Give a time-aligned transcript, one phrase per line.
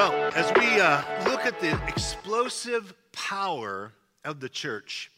[0.00, 3.92] Well, as we uh, look at the explosive power
[4.24, 5.10] of the church,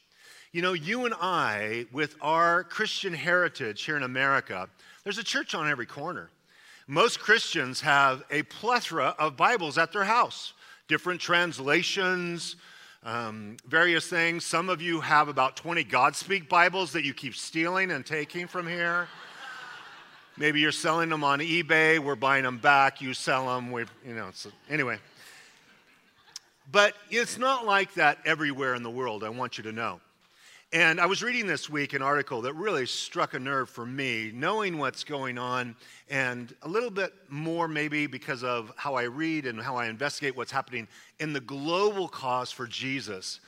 [0.50, 4.68] you know, you and I, with our Christian heritage here in America,
[5.04, 6.30] there's a church on every corner.
[6.88, 10.52] Most Christians have a plethora of Bibles at their house,
[10.88, 12.56] different translations,
[13.04, 14.44] um, various things.
[14.44, 18.66] Some of you have about 20 Godspeak Bibles that you keep stealing and taking from
[18.66, 19.06] here.
[20.36, 21.98] Maybe you're selling them on eBay.
[21.98, 23.00] We're buying them back.
[23.00, 23.70] You sell them.
[23.70, 24.30] We, you know.
[24.32, 24.98] So anyway,
[26.70, 29.24] but it's not like that everywhere in the world.
[29.24, 30.00] I want you to know.
[30.74, 34.32] And I was reading this week an article that really struck a nerve for me,
[34.34, 35.76] knowing what's going on,
[36.08, 40.34] and a little bit more maybe because of how I read and how I investigate
[40.34, 40.88] what's happening
[41.20, 43.40] in the global cause for Jesus.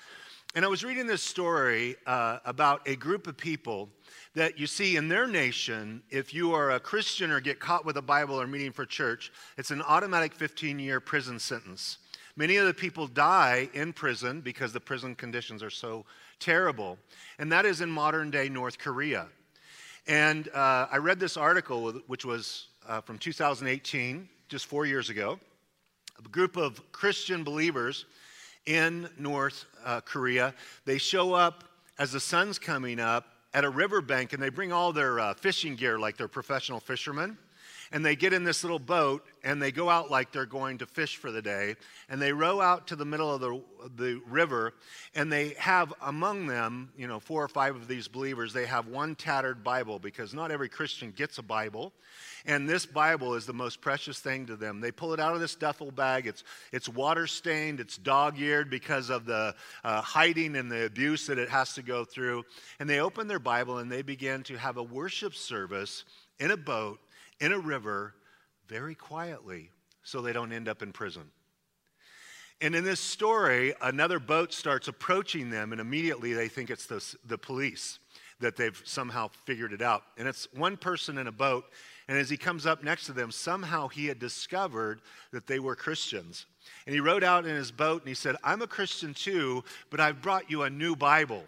[0.55, 3.89] And I was reading this story uh, about a group of people
[4.34, 7.97] that you see in their nation, if you are a Christian or get caught with
[7.97, 11.98] a Bible or meeting for church, it's an automatic 15 year prison sentence.
[12.36, 16.05] Many of the people die in prison because the prison conditions are so
[16.41, 16.98] terrible.
[17.39, 19.28] And that is in modern day North Korea.
[20.08, 25.39] And uh, I read this article, which was uh, from 2018, just four years ago.
[26.19, 28.05] A group of Christian believers
[28.67, 31.64] in North uh, Korea, they show up
[31.98, 35.77] as the sun's coming up at a riverbank and they bring all their uh, fishing
[35.77, 37.38] gear like they're professional fishermen.
[37.92, 40.86] And they get in this little boat and they go out like they're going to
[40.86, 41.77] fish for the day.
[42.08, 43.62] And they row out to the middle of the,
[43.96, 44.74] the river
[45.14, 48.88] and they have among them, you know, four or five of these believers, they have
[48.88, 51.92] one tattered Bible because not every Christian gets a Bible.
[52.46, 54.80] And this Bible is the most precious thing to them.
[54.80, 56.27] They pull it out of this duffel bag.
[56.27, 61.27] It's, it's water stained, it's dog eared because of the uh, hiding and the abuse
[61.27, 62.44] that it has to go through.
[62.78, 66.05] And they open their Bible and they begin to have a worship service
[66.38, 66.98] in a boat,
[67.40, 68.14] in a river,
[68.68, 69.70] very quietly,
[70.02, 71.24] so they don't end up in prison.
[72.61, 77.05] And in this story, another boat starts approaching them, and immediately they think it's the,
[77.27, 77.98] the police
[78.40, 80.02] that they've somehow figured it out.
[80.17, 81.64] And it's one person in a boat,
[82.08, 85.00] and as he comes up next to them, somehow he had discovered
[85.33, 86.46] that they were Christians.
[86.86, 90.00] And he rowed out in his boat and he said, I'm a Christian too, but
[90.00, 91.44] I've brought you a new Bible.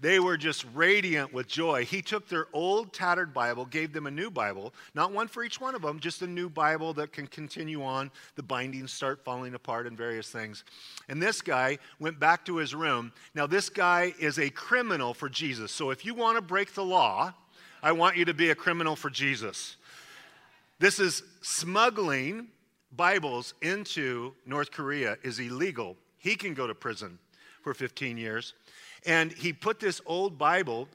[0.00, 1.84] They were just radiant with joy.
[1.84, 5.60] He took their old tattered Bible, gave them a new Bible, not one for each
[5.60, 8.10] one of them, just a new Bible that can continue on.
[8.34, 10.64] The bindings start falling apart and various things.
[11.10, 13.12] And this guy went back to his room.
[13.34, 15.70] Now, this guy is a criminal for Jesus.
[15.70, 17.34] So if you want to break the law,
[17.82, 19.76] I want you to be a criminal for Jesus.
[20.78, 22.48] This is smuggling
[22.96, 25.96] Bibles into North Korea is illegal.
[26.18, 27.18] He can go to prison
[27.62, 28.54] for 15 years.
[29.06, 30.88] And he put this old Bible,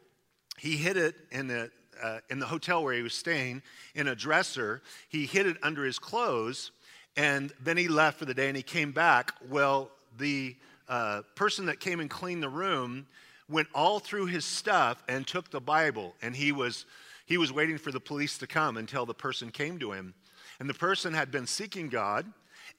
[0.58, 1.72] he hid it in the,
[2.02, 3.62] uh, in the hotel where he was staying
[3.96, 4.82] in a dresser.
[5.10, 6.72] He hid it under his clothes,
[7.18, 9.34] and then he left for the day and he came back.
[9.50, 10.56] Well, the
[10.88, 13.08] uh, person that came and cleaned the room
[13.50, 16.86] went all through his stuff and took the Bible, and he was
[17.26, 20.14] he was waiting for the police to come until the person came to him.
[20.60, 22.32] And the person had been seeking God,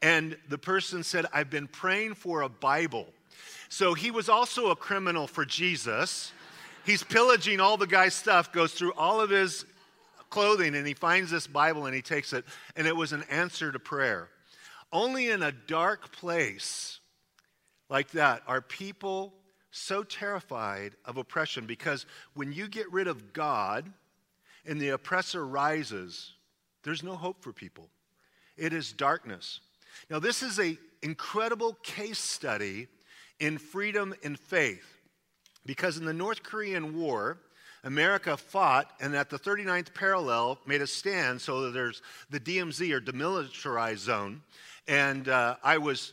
[0.03, 3.09] and the person said, I've been praying for a Bible.
[3.69, 6.33] So he was also a criminal for Jesus.
[6.85, 9.65] He's pillaging all the guy's stuff, goes through all of his
[10.31, 12.45] clothing, and he finds this Bible and he takes it,
[12.77, 14.29] and it was an answer to prayer.
[14.93, 17.01] Only in a dark place
[17.89, 19.35] like that are people
[19.71, 23.93] so terrified of oppression because when you get rid of God,
[24.67, 26.35] and the oppressor rises,
[26.83, 27.89] there's no hope for people.
[28.57, 29.61] It is darkness.
[30.11, 32.89] Now, this is an incredible case study
[33.41, 34.97] in freedom and faith
[35.65, 37.39] because in the North Korean War,
[37.85, 42.93] America fought and at the 39th parallel made a stand so that there's the DMZ
[42.93, 44.43] or demilitarized zone.
[44.89, 46.13] And uh, I was.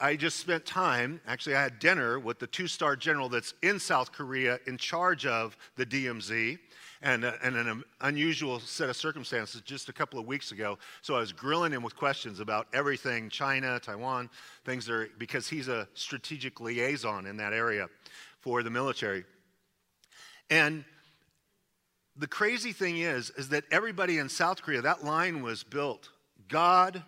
[0.00, 3.78] I just spent time, actually, I had dinner with the two star general that's in
[3.78, 6.58] South Korea in charge of the DMZ
[7.04, 10.78] and, uh, and an unusual set of circumstances just a couple of weeks ago.
[11.02, 14.30] So I was grilling him with questions about everything China, Taiwan,
[14.64, 17.88] things that are, because he's a strategic liaison in that area
[18.40, 19.24] for the military.
[20.48, 20.84] And
[22.16, 26.08] the crazy thing is, is that everybody in South Korea, that line was built.
[26.48, 27.02] God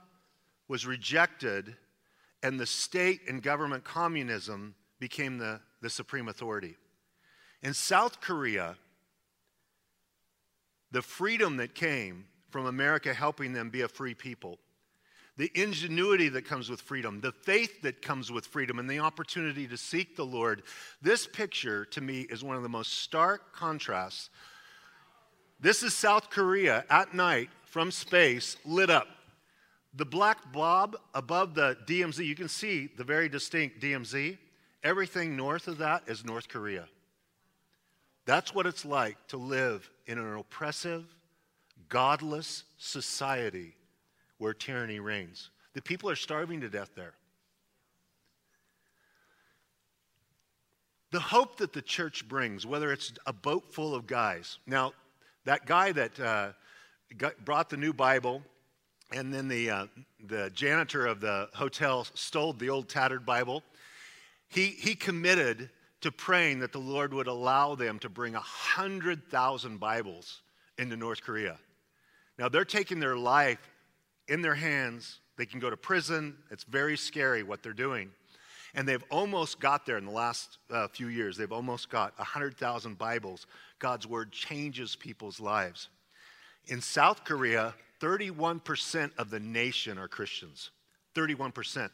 [0.68, 1.74] was rejected,
[2.42, 6.76] and the state and government communism became the, the supreme authority.
[7.62, 8.76] In South Korea,
[10.90, 14.58] the freedom that came from America helping them be a free people,
[15.36, 19.66] the ingenuity that comes with freedom, the faith that comes with freedom, and the opportunity
[19.66, 20.62] to seek the Lord.
[21.02, 24.30] This picture, to me, is one of the most stark contrasts.
[25.60, 29.08] This is South Korea at night from space, lit up.
[29.94, 34.38] The black blob above the DMZ, you can see the very distinct DMZ.
[34.84, 36.86] Everything north of that is North Korea.
[38.26, 41.04] That's what it's like to live in an oppressive,
[41.88, 43.76] godless society
[44.38, 45.50] where tyranny reigns.
[45.74, 47.14] The people are starving to death there.
[51.12, 54.58] The hope that the church brings, whether it's a boat full of guys.
[54.66, 54.92] Now,
[55.44, 56.48] that guy that uh,
[57.16, 58.42] got, brought the new Bible,
[59.12, 59.86] and then the, uh,
[60.26, 63.62] the janitor of the hotel stole the old tattered Bible,
[64.48, 65.70] he, he committed
[66.06, 70.40] to praying that the Lord would allow them to bring 100,000 Bibles
[70.78, 71.58] into North Korea.
[72.38, 73.58] Now, they're taking their life
[74.28, 75.18] in their hands.
[75.36, 76.36] They can go to prison.
[76.52, 78.12] It's very scary what they're doing.
[78.72, 81.36] And they've almost got there in the last uh, few years.
[81.36, 83.48] They've almost got 100,000 Bibles.
[83.80, 85.88] God's word changes people's lives.
[86.68, 90.70] In South Korea, 31% of the nation are Christians.
[91.16, 91.90] 31%.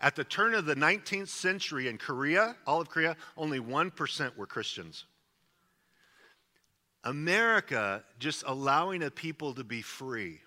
[0.00, 4.46] At the turn of the 19th century in Korea, all of Korea, only 1% were
[4.46, 5.04] Christians.
[7.04, 10.40] America just allowing a people to be free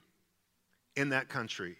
[0.95, 1.75] in that country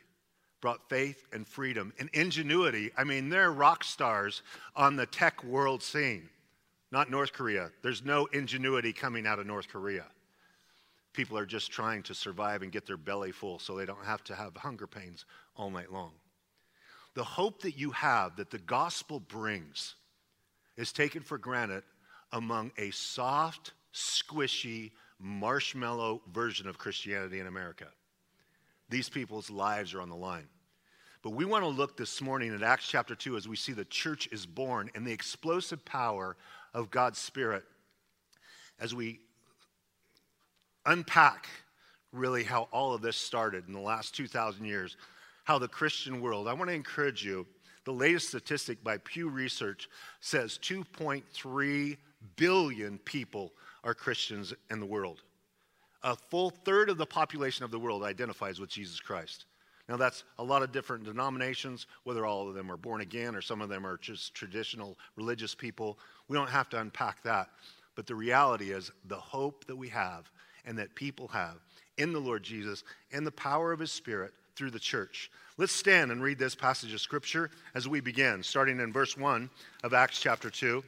[0.62, 2.92] brought faith and freedom and ingenuity.
[2.98, 4.44] I mean, they're rock stars
[4.76, 6.30] on the tech world scene,
[6.92, 7.72] not North Korea.
[7.82, 10.06] There's no ingenuity coming out of North Korea.
[11.14, 14.24] People are just trying to survive and get their belly full so they don't have
[14.26, 15.26] to have hunger pains
[15.56, 16.12] all night long.
[17.14, 19.96] The hope that you have that the gospel brings
[20.78, 21.84] is taken for granted
[22.32, 27.88] among a soft, squishy, marshmallow version of Christianity in America.
[28.90, 30.48] These people's lives are on the line.
[31.22, 33.86] But we want to look this morning at Acts chapter 2 as we see the
[33.86, 36.36] church is born and the explosive power
[36.74, 37.64] of God's Spirit
[38.80, 39.20] as we
[40.86, 41.48] unpack
[42.12, 44.98] really how all of this started in the last 2,000 years
[45.44, 47.46] how the Christian world, I want to encourage you,
[47.84, 49.90] the latest statistic by Pew Research
[50.20, 51.98] says 2.3
[52.36, 53.52] billion people
[53.84, 55.22] are Christians in the world.
[56.04, 59.46] A full third of the population of the world identifies with Jesus Christ.
[59.90, 63.42] Now, that's a lot of different denominations, whether all of them are born again or
[63.42, 66.00] some of them are just traditional religious people.
[66.28, 67.50] We don't have to unpack that.
[67.96, 70.32] But the reality is the hope that we have
[70.66, 71.56] and that people have
[71.98, 75.32] in the Lord Jesus and the power of His Spirit through the church.
[75.58, 79.50] Let's stand and read this passage of Scripture as we begin, starting in verse 1
[79.84, 80.84] of Acts chapter 2.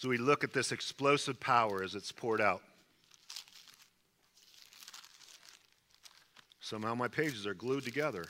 [0.00, 2.60] So we look at this explosive power as it's poured out.
[6.60, 8.24] Somehow my pages are glued together.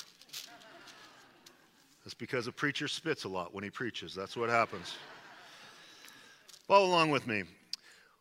[2.04, 4.14] That's because a preacher spits a lot when he preaches.
[4.14, 4.94] That's what happens.
[6.66, 7.44] Follow along with me.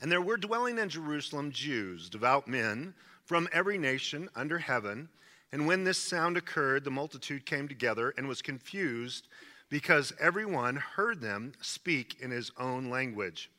[0.00, 5.08] And there were dwelling in Jerusalem Jews, devout men from every nation under heaven.
[5.52, 9.28] And when this sound occurred, the multitude came together and was confused
[9.70, 13.50] because everyone heard them speak in his own language.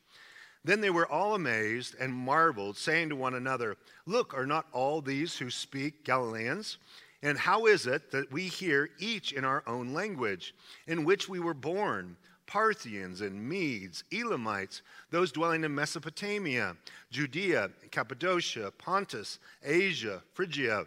[0.64, 3.76] Then they were all amazed and marveled, saying to one another,
[4.06, 6.78] Look, are not all these who speak Galileans?
[7.22, 10.54] And how is it that we hear each in our own language,
[10.86, 12.16] in which we were born?
[12.50, 16.76] Parthians and Medes, Elamites, those dwelling in Mesopotamia,
[17.12, 20.84] Judea, Cappadocia, Pontus, Asia, Phrygia,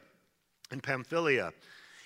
[0.72, 1.53] and Pamphylia,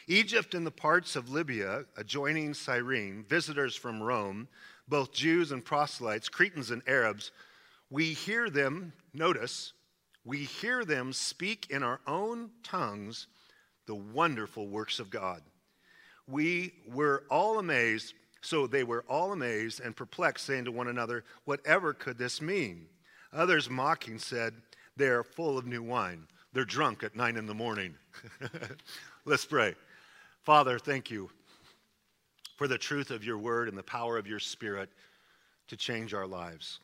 [0.07, 4.47] Egypt and the parts of Libya adjoining Cyrene, visitors from Rome,
[4.87, 7.31] both Jews and proselytes, Cretans and Arabs,
[7.89, 9.73] we hear them, notice,
[10.23, 13.25] we hear them speak in our own tongues
[13.87, 15.41] the wonderful works of God.
[16.27, 18.13] We were all amazed
[18.47, 22.85] so they were all amazed and perplexed, saying to one another, Whatever could this mean?
[23.33, 24.53] Others mocking said,
[24.95, 26.27] They are full of new wine.
[26.53, 27.95] They're drunk at nine in the morning.
[29.25, 29.75] Let's pray.
[30.43, 31.29] Father, thank you
[32.55, 34.89] for the truth of your word and the power of your spirit
[35.67, 36.79] to change our lives.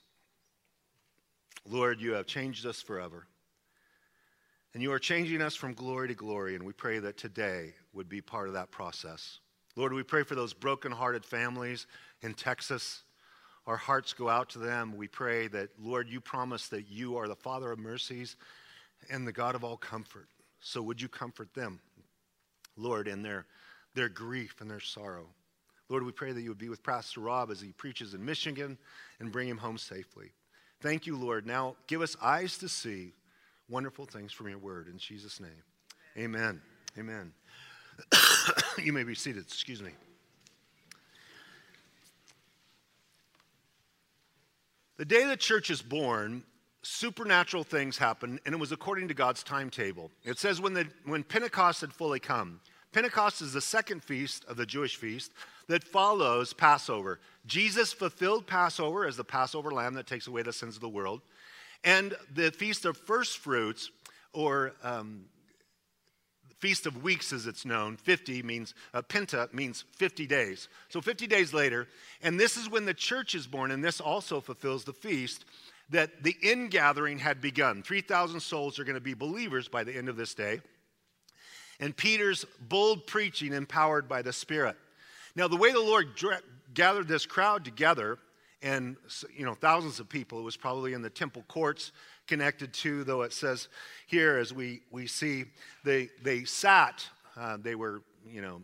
[1.65, 3.25] Lord, you have changed us forever.
[4.73, 8.09] And you are changing us from glory to glory, and we pray that today would
[8.09, 9.39] be part of that process.
[9.75, 11.87] Lord, we pray for those broken-hearted families
[12.21, 13.03] in Texas.
[13.65, 14.95] Our hearts go out to them.
[14.97, 18.35] We pray that, Lord, you promise that you are the Father of mercies
[19.09, 20.27] and the God of all comfort.
[20.59, 21.79] So would you comfort them,
[22.77, 23.45] Lord, in their,
[23.95, 25.27] their grief and their sorrow?
[25.89, 28.77] Lord, we pray that you would be with Pastor Rob as he preaches in Michigan
[29.19, 30.31] and bring him home safely.
[30.81, 31.45] Thank you, Lord.
[31.45, 33.13] Now give us eyes to see
[33.69, 34.87] wonderful things from your word.
[34.87, 35.63] In Jesus' name,
[36.17, 36.61] amen.
[36.97, 37.33] Amen.
[38.77, 39.43] you may be seated.
[39.43, 39.91] Excuse me.
[44.97, 46.43] The day the church is born,
[46.83, 50.11] supernatural things happen, and it was according to God's timetable.
[50.23, 52.59] It says when, the, when Pentecost had fully come,
[52.91, 55.31] Pentecost is the second feast of the Jewish feast
[55.67, 57.19] that follows Passover.
[57.47, 61.21] Jesus fulfilled Passover as the Passover lamb that takes away the sins of the world.
[61.83, 63.89] And the Feast of First Fruits,
[64.31, 65.25] or um,
[66.63, 70.69] Feast of Weeks as it's known, 50 means, uh, Penta means 50 days.
[70.87, 71.89] So 50 days later,
[72.21, 75.43] and this is when the church is born, and this also fulfills the feast
[75.89, 77.83] that the ingathering had begun.
[77.83, 80.61] 3,000 souls are going to be believers by the end of this day.
[81.81, 84.77] And Peter's bold preaching empowered by the Spirit.
[85.35, 86.39] Now, the way the Lord dra-
[86.73, 88.19] gathered this crowd together,
[88.61, 88.95] and
[89.35, 91.91] you know, thousands of people, it was probably in the temple courts
[92.27, 93.67] connected to, though it says
[94.07, 95.45] here, as we, we see,
[95.83, 97.05] they, they sat,
[97.37, 98.61] uh, they were, you know,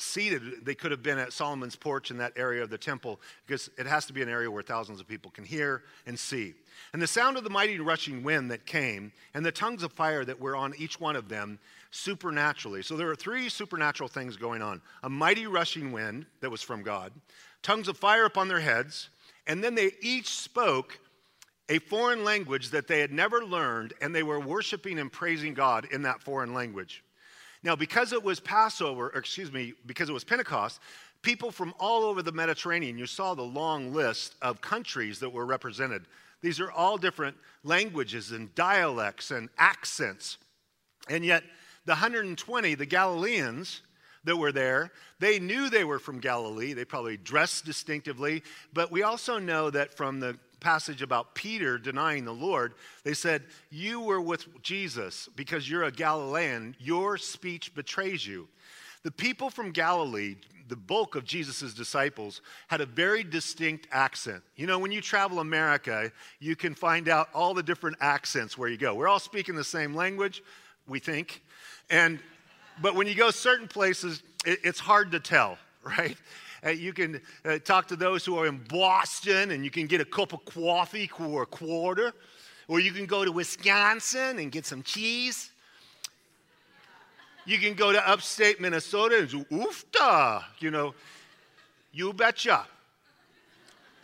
[0.00, 0.64] seated.
[0.64, 3.86] They could have been at Solomon's porch in that area of the temple because it
[3.86, 6.54] has to be an area where thousands of people can hear and see.
[6.92, 10.24] And the sound of the mighty rushing wind that came and the tongues of fire
[10.24, 11.58] that were on each one of them
[11.90, 12.82] supernaturally.
[12.82, 16.82] So there are three supernatural things going on a mighty rushing wind that was from
[16.82, 17.12] God,
[17.62, 19.10] tongues of fire upon their heads,
[19.46, 20.98] and then they each spoke
[21.70, 25.86] a foreign language that they had never learned, and they were worshiping and praising God
[25.92, 27.04] in that foreign language.
[27.62, 30.80] Now, because it was Passover, excuse me, because it was Pentecost,
[31.22, 35.46] people from all over the Mediterranean, you saw the long list of countries that were
[35.46, 36.06] represented.
[36.42, 40.38] These are all different languages and dialects and accents.
[41.08, 41.44] And yet,
[41.84, 43.82] the 120, the Galileans
[44.24, 46.72] that were there, they knew they were from Galilee.
[46.72, 48.42] They probably dressed distinctively.
[48.72, 52.74] But we also know that from the passage about Peter denying the Lord,
[53.04, 56.76] they said, You were with Jesus because you're a Galilean.
[56.78, 58.48] Your speech betrays you.
[59.02, 60.36] The people from Galilee,
[60.68, 64.42] the bulk of Jesus' disciples, had a very distinct accent.
[64.56, 68.68] You know, when you travel America, you can find out all the different accents where
[68.68, 68.94] you go.
[68.94, 70.42] We're all speaking the same language,
[70.86, 71.42] we think.
[71.88, 72.20] And,
[72.82, 75.56] but when you go certain places, it, it's hard to tell,
[75.98, 76.16] right?
[76.64, 80.00] Uh, you can uh, talk to those who are in Boston and you can get
[80.00, 82.12] a cup of coffee for a quarter.
[82.68, 85.50] Or you can go to Wisconsin and get some cheese.
[87.44, 90.94] You can go to upstate Minnesota and do oofta, you know,
[91.92, 92.66] you betcha.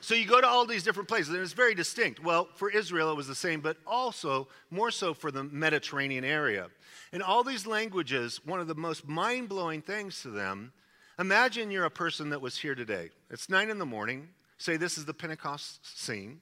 [0.00, 2.22] So you go to all these different places, and it's very distinct.
[2.22, 6.68] Well, for Israel, it was the same, but also more so for the Mediterranean area.
[7.12, 10.72] In all these languages, one of the most mind blowing things to them
[11.18, 13.10] imagine you're a person that was here today.
[13.30, 14.28] It's nine in the morning.
[14.58, 16.40] Say this is the Pentecost scene.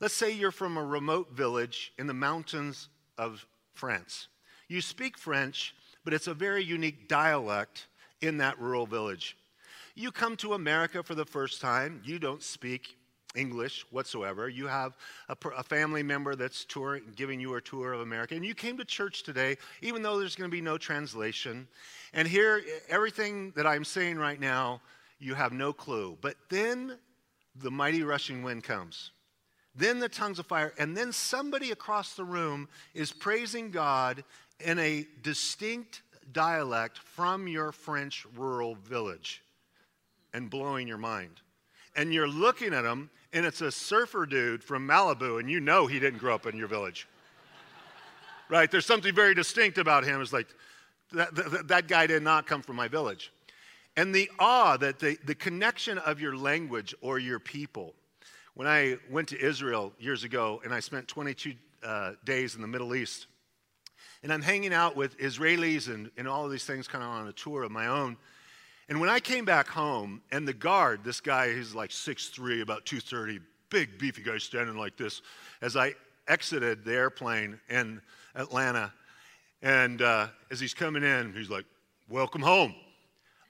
[0.00, 4.28] Let's say you're from a remote village in the mountains of France.
[4.68, 5.74] You speak French,
[6.04, 7.88] but it's a very unique dialect
[8.22, 9.36] in that rural village.
[9.94, 12.96] You come to America for the first time, you don't speak
[13.34, 14.48] English whatsoever.
[14.48, 14.96] You have
[15.28, 16.66] a, a, family member that's
[17.14, 20.34] giving you a tour of America, and you came to church today, even though there's
[20.34, 21.68] going to be no translation.
[22.12, 24.80] And here, everything that I'm saying right now,
[25.18, 26.18] you have no clue.
[26.20, 26.98] But then
[27.54, 29.12] the mighty rushing wind comes.
[29.74, 34.24] Then the tongues of fire, and then somebody across the room is praising God
[34.58, 39.42] in a distinct dialect from your French rural village
[40.32, 41.40] and blowing your mind.
[41.96, 45.86] And you're looking at them, and it's a surfer dude from Malibu, and you know
[45.86, 47.08] he didn't grow up in your village.
[48.48, 48.70] right?
[48.70, 50.20] There's something very distinct about him.
[50.20, 50.48] It's like,
[51.12, 53.32] that, that, that guy did not come from my village.
[53.96, 57.94] And the awe that the, the connection of your language or your people.
[58.54, 62.68] When I went to Israel years ago and I spent 22 uh, days in the
[62.68, 63.26] Middle East,
[64.22, 67.26] and I'm hanging out with Israelis and, and all of these things kind of on
[67.26, 68.16] a tour of my own.
[68.90, 72.84] And when I came back home, and the guard, this guy, he's like 6'3, about
[72.84, 73.38] 230,
[73.70, 75.22] big, beefy guy standing like this,
[75.62, 75.94] as I
[76.26, 78.02] exited the airplane in
[78.34, 78.92] Atlanta,
[79.62, 81.64] and uh, as he's coming in, he's like,
[82.08, 82.74] Welcome home.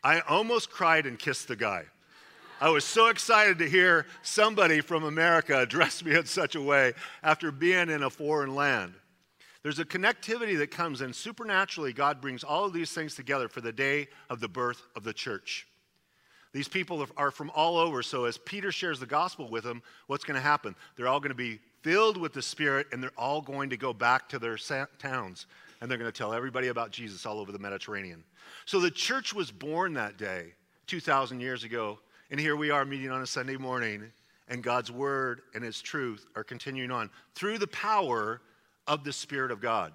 [0.04, 1.84] I almost cried and kissed the guy.
[2.60, 6.92] I was so excited to hear somebody from America address me in such a way
[7.22, 8.92] after being in a foreign land.
[9.62, 13.60] There's a connectivity that comes, and supernaturally, God brings all of these things together for
[13.60, 15.66] the day of the birth of the church.
[16.52, 20.24] These people are from all over, so as Peter shares the gospel with them, what's
[20.24, 20.74] going to happen?
[20.96, 23.92] They're all going to be filled with the Spirit, and they're all going to go
[23.92, 24.56] back to their
[24.98, 25.46] towns,
[25.80, 28.24] and they're going to tell everybody about Jesus all over the Mediterranean.
[28.64, 30.54] So the church was born that day
[30.86, 32.00] 2,000 years ago.
[32.32, 34.10] And here we are meeting on a Sunday morning,
[34.48, 38.40] and God's word and his truth are continuing on through the power
[38.86, 39.92] of the Spirit of God.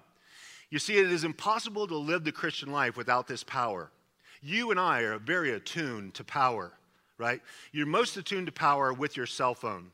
[0.70, 3.90] You see, it is impossible to live the Christian life without this power.
[4.42, 6.72] You and I are very attuned to power,
[7.18, 7.40] right?
[7.72, 9.90] You're most attuned to power with your cell phone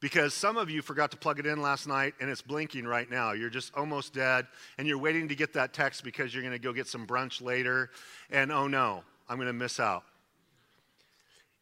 [0.00, 3.10] because some of you forgot to plug it in last night and it's blinking right
[3.10, 3.32] now.
[3.32, 4.46] You're just almost dead
[4.78, 7.40] and you're waiting to get that text because you're going to go get some brunch
[7.40, 7.90] later
[8.30, 10.04] and oh no, I'm going to miss out.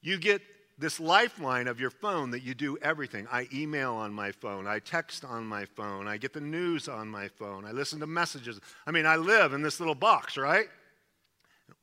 [0.02, 0.42] You get
[0.78, 3.28] this lifeline of your phone that you do everything.
[3.30, 7.08] I email on my phone, I text on my phone, I get the news on
[7.08, 8.60] my phone, I listen to messages.
[8.86, 10.66] I mean, I live in this little box, right?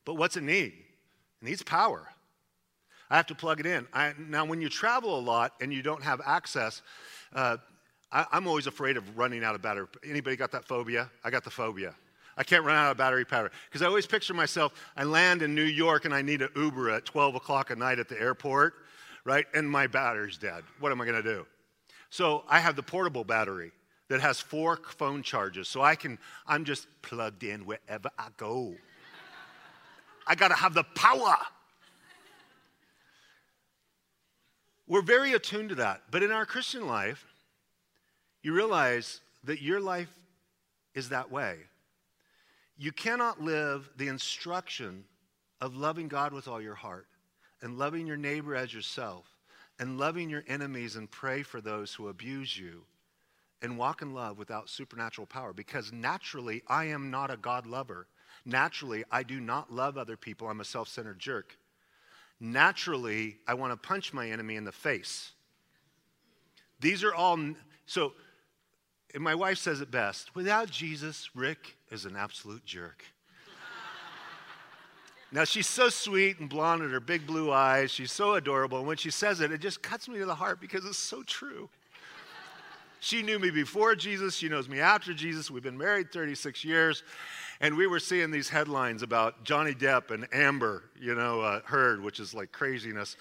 [0.06, 0.74] But what's it need?
[1.42, 2.08] It needs power.
[3.10, 3.88] I have to plug it in.
[3.94, 6.82] I, now, when you travel a lot and you don't have access,
[7.34, 7.58] uh,
[8.12, 9.88] I, I'm always afraid of running out of battery.
[10.06, 11.10] Anybody got that phobia?
[11.24, 11.94] I got the phobia.
[12.38, 13.52] I can't run out of battery power.
[13.66, 16.90] Because I always picture myself, I land in New York and I need an Uber
[16.90, 18.76] at 12 o'clock at night at the airport,
[19.26, 19.46] right?
[19.54, 20.64] And my battery's dead.
[20.80, 21.46] What am I going to do?
[22.10, 23.72] So I have the portable battery
[24.10, 25.68] that has four phone charges.
[25.68, 28.76] So I can, I'm just plugged in wherever I go.
[30.28, 31.36] I got to have the power.
[34.88, 36.02] We're very attuned to that.
[36.12, 37.26] But in our Christian life,
[38.44, 40.12] you realize that your life
[40.94, 41.58] is that way.
[42.78, 45.06] You cannot live the instruction
[45.62, 47.08] of loving God with all your heart
[47.62, 49.26] and loving your neighbor as yourself
[49.80, 52.84] and loving your enemies and pray for those who abuse you
[53.62, 58.08] and walk in love without supernatural power because naturally I am not a God lover.
[58.46, 60.48] Naturally, I do not love other people.
[60.48, 61.58] I'm a self centered jerk.
[62.40, 65.32] Naturally, I want to punch my enemy in the face.
[66.80, 67.40] These are all,
[67.86, 68.14] so
[69.20, 73.06] my wife says it best without Jesus, Rick is an absolute jerk.
[75.34, 77.90] Now, she's so sweet and blonde with her big blue eyes.
[77.90, 78.80] She's so adorable.
[78.80, 81.24] And when she says it, it just cuts me to the heart because it's so
[81.24, 81.70] true.
[83.00, 84.36] She knew me before Jesus.
[84.36, 85.50] She knows me after Jesus.
[85.50, 87.04] We've been married 36 years.
[87.62, 92.04] And we were seeing these headlines about Johnny Depp and Amber, you know, uh, Heard,
[92.04, 93.16] which is like craziness.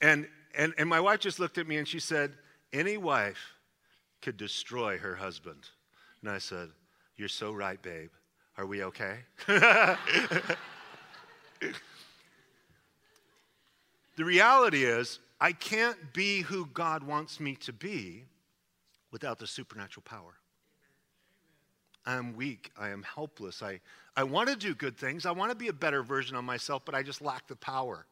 [0.00, 2.32] And, and, and my wife just looked at me and she said,
[2.72, 3.54] Any wife
[4.22, 5.68] could destroy her husband.
[6.22, 6.68] And I said,
[7.16, 8.10] You're so right, babe.
[8.56, 9.16] Are we okay?
[14.16, 18.24] the reality is, I can't be who God wants me to be
[19.10, 20.34] without the supernatural power.
[22.06, 22.70] I am weak.
[22.78, 23.62] I am helpless.
[23.62, 23.80] I,
[24.16, 25.26] I want to do good things.
[25.26, 28.06] I want to be a better version of myself, but I just lack the power.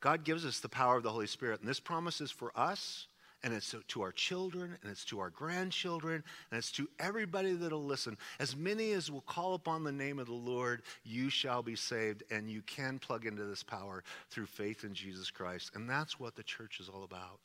[0.00, 3.06] God gives us the power of the Holy Spirit, and this promise is for us
[3.44, 7.84] and it's to our children, and it's to our grandchildren, and it's to everybody that'll
[7.84, 8.16] listen.
[8.40, 12.24] As many as will call upon the name of the Lord, you shall be saved,
[12.30, 15.72] and you can plug into this power through faith in Jesus Christ.
[15.74, 17.38] And that's what the church is all about.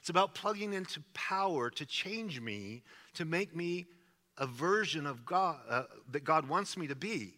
[0.00, 2.82] It's about plugging into power to change me,
[3.14, 3.86] to make me
[4.36, 7.37] a version of God uh, that God wants me to be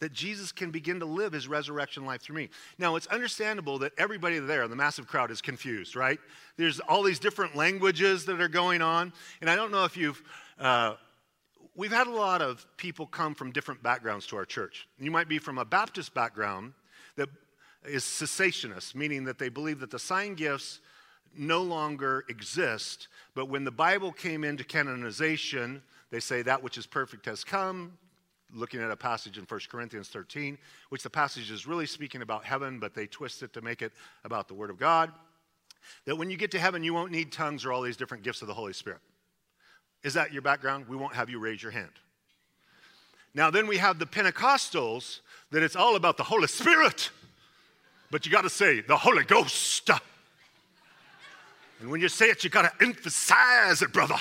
[0.00, 2.48] that Jesus can begin to live his resurrection life through me.
[2.78, 6.18] Now, it's understandable that everybody there, the massive crowd, is confused, right?
[6.56, 9.12] There's all these different languages that are going on.
[9.40, 10.22] And I don't know if you've,
[10.58, 10.94] uh,
[11.74, 14.86] we've had a lot of people come from different backgrounds to our church.
[14.98, 16.74] You might be from a Baptist background
[17.16, 17.28] that
[17.84, 20.80] is cessationist, meaning that they believe that the sign gifts
[21.36, 26.86] no longer exist, but when the Bible came into canonization, they say that which is
[26.86, 27.96] perfect has come,
[28.52, 30.58] looking at a passage in 1 Corinthians 13,
[30.88, 33.92] which the passage is really speaking about heaven, but they twist it to make it
[34.24, 35.12] about the Word of God.
[36.06, 38.42] That when you get to heaven, you won't need tongues or all these different gifts
[38.42, 39.00] of the Holy Spirit.
[40.02, 40.86] Is that your background?
[40.88, 41.90] We won't have you raise your hand.
[43.34, 47.10] Now, then we have the Pentecostals that it's all about the Holy Spirit,
[48.10, 49.90] but you got to say the Holy Ghost.
[51.80, 54.18] And when you say it, you got to emphasize it, brother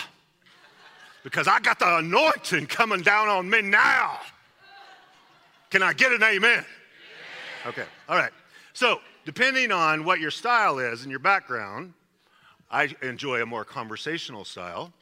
[1.28, 4.18] because I got the anointing coming down on me now.
[5.70, 6.64] Can I get an amen?
[7.66, 8.32] Okay, all right.
[8.72, 11.92] So, depending on what your style is and your background,
[12.72, 14.94] I enjoy a more conversational style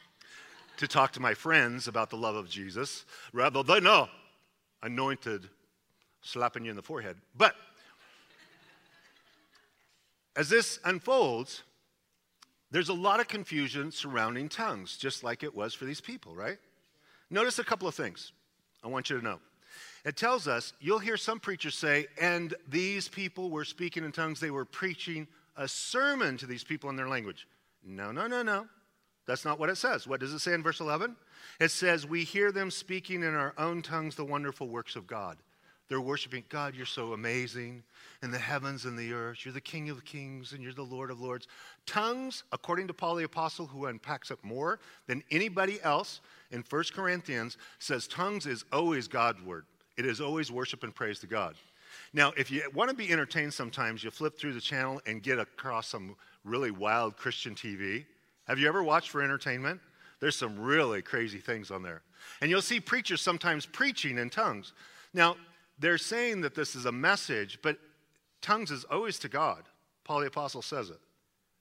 [0.78, 4.08] to talk to my friends about the love of Jesus rather than a
[4.82, 5.48] anointed
[6.22, 7.18] slapping you in the forehead.
[7.38, 7.54] But
[10.34, 11.62] as this unfolds,
[12.70, 16.58] there's a lot of confusion surrounding tongues, just like it was for these people, right?
[17.30, 18.32] Notice a couple of things
[18.84, 19.38] I want you to know.
[20.04, 24.38] It tells us, you'll hear some preachers say, and these people were speaking in tongues,
[24.38, 25.26] they were preaching
[25.56, 27.48] a sermon to these people in their language.
[27.84, 28.66] No, no, no, no.
[29.26, 30.06] That's not what it says.
[30.06, 31.16] What does it say in verse 11?
[31.58, 35.38] It says, We hear them speaking in our own tongues the wonderful works of God.
[35.88, 37.82] They're worshiping God, you're so amazing
[38.22, 39.44] in the heavens and the earth.
[39.44, 41.46] You're the King of kings and you're the Lord of lords.
[41.86, 46.20] Tongues, according to Paul the Apostle, who unpacks it more than anybody else
[46.50, 49.64] in 1 Corinthians, says tongues is always God's word.
[49.96, 51.54] It is always worship and praise to God.
[52.12, 55.38] Now, if you want to be entertained sometimes, you flip through the channel and get
[55.38, 58.04] across some really wild Christian TV.
[58.46, 59.80] Have you ever watched for entertainment?
[60.20, 62.02] There's some really crazy things on there.
[62.40, 64.72] And you'll see preachers sometimes preaching in tongues.
[65.12, 65.36] Now,
[65.78, 67.78] they're saying that this is a message, but
[68.40, 69.64] tongues is always to God.
[70.04, 71.00] Paul the Apostle says it.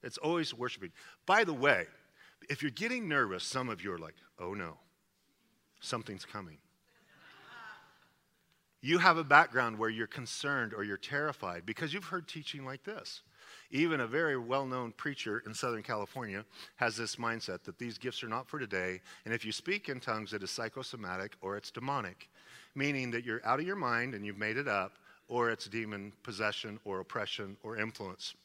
[0.04, 0.92] It's always worshiping.
[1.26, 1.86] By the way,
[2.50, 4.78] if you're getting nervous, some of you are like, oh no,
[5.80, 6.58] something's coming.
[8.82, 12.84] You have a background where you're concerned or you're terrified because you've heard teaching like
[12.84, 13.24] this.
[13.72, 18.24] Even a very well known preacher in Southern California has this mindset that these gifts
[18.24, 21.72] are not for today, and if you speak in tongues, it is psychosomatic or it's
[21.72, 22.30] demonic,
[22.76, 24.94] meaning that you're out of your mind and you've made it up,
[25.28, 28.36] or it's demon possession or oppression or influence.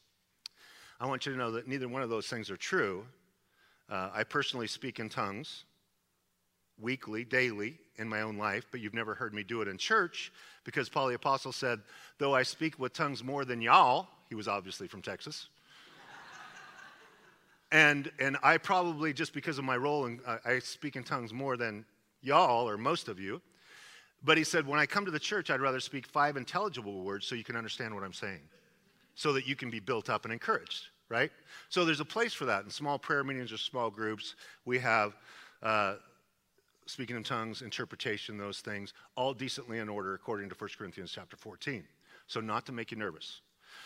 [0.99, 3.05] I want you to know that neither one of those things are true.
[3.89, 5.65] Uh, I personally speak in tongues
[6.79, 10.31] weekly, daily in my own life, but you've never heard me do it in church
[10.63, 11.79] because Paul the Apostle said,
[12.17, 15.49] Though I speak with tongues more than y'all, he was obviously from Texas.
[17.71, 21.57] and, and I probably, just because of my role, uh, I speak in tongues more
[21.57, 21.85] than
[22.21, 23.41] y'all or most of you.
[24.23, 27.25] But he said, when I come to the church, I'd rather speak five intelligible words
[27.25, 28.41] so you can understand what I'm saying,
[29.15, 31.31] so that you can be built up and encouraged, right?
[31.69, 32.63] So there's a place for that.
[32.63, 35.15] In small prayer meetings or small groups, we have
[35.63, 35.95] uh,
[36.85, 41.35] speaking in tongues, interpretation, those things, all decently in order according to 1 Corinthians chapter
[41.35, 41.83] 14.
[42.27, 43.41] So, not to make you nervous.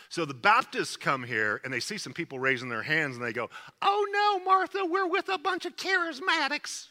[0.09, 3.33] So the Baptists come here and they see some people raising their hands and they
[3.33, 3.49] go,
[3.81, 6.87] Oh no, Martha, we're with a bunch of charismatics.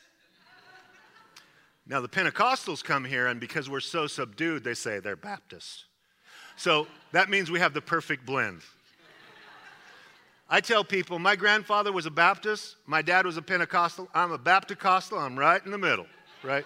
[1.87, 5.85] Now the Pentecostals come here and because we're so subdued, they say they're Baptists.
[6.57, 8.61] So that means we have the perfect blend.
[10.49, 14.38] I tell people, my grandfather was a Baptist, my dad was a Pentecostal, I'm a
[14.38, 16.07] Baptist-costal, I'm right in the middle,
[16.42, 16.64] right?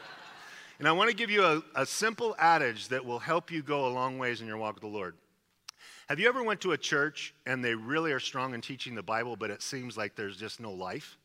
[0.78, 3.87] And I want to give you a, a simple adage that will help you go
[3.87, 5.14] a long ways in your walk with the Lord.
[6.09, 9.02] Have you ever went to a church and they really are strong in teaching the
[9.02, 11.16] Bible, but it seems like there's just no life?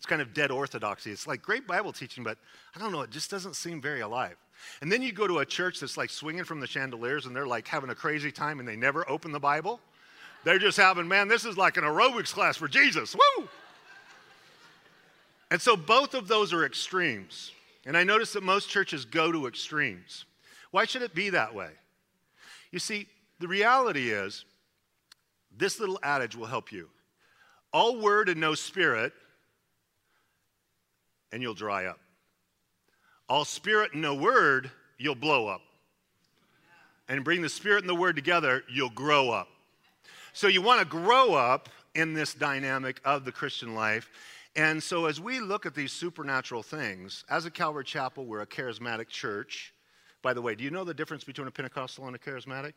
[0.00, 1.10] It's kind of dead orthodoxy.
[1.10, 2.38] It's like great Bible teaching, but
[2.74, 4.36] I don't know, it just doesn't seem very alive.
[4.80, 7.46] And then you go to a church that's like swinging from the chandeliers and they're
[7.46, 9.78] like having a crazy time and they never open the Bible.
[10.42, 13.14] They're just having, man, this is like an aerobics class for Jesus.
[13.14, 13.46] Woo!
[15.50, 17.52] And so both of those are extremes.
[17.84, 20.24] And I notice that most churches go to extremes.
[20.70, 21.72] Why should it be that way?
[22.70, 23.06] You see,
[23.38, 24.46] the reality is,
[25.54, 26.88] this little adage will help you.
[27.70, 29.12] All word and no spirit,
[31.32, 31.98] and you'll dry up.
[33.28, 35.60] All spirit and no word, you'll blow up.
[37.08, 39.48] And bring the spirit and the word together, you'll grow up.
[40.32, 44.10] So you want to grow up in this dynamic of the Christian life.
[44.56, 48.46] And so as we look at these supernatural things, as a Calvary Chapel, we're a
[48.46, 49.72] charismatic church.
[50.22, 52.74] By the way, do you know the difference between a Pentecostal and a charismatic?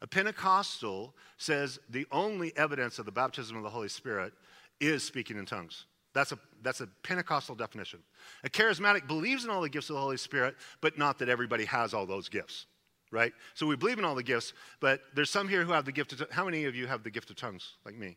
[0.00, 4.32] A Pentecostal says the only evidence of the baptism of the Holy Spirit
[4.80, 5.86] is speaking in tongues.
[6.14, 8.00] That's a, that's a Pentecostal definition.
[8.44, 11.64] A charismatic believes in all the gifts of the Holy Spirit, but not that everybody
[11.64, 12.66] has all those gifts,
[13.10, 13.32] right?
[13.54, 16.12] So we believe in all the gifts, but there's some here who have the gift
[16.12, 18.16] of How many of you have the gift of tongues, like me?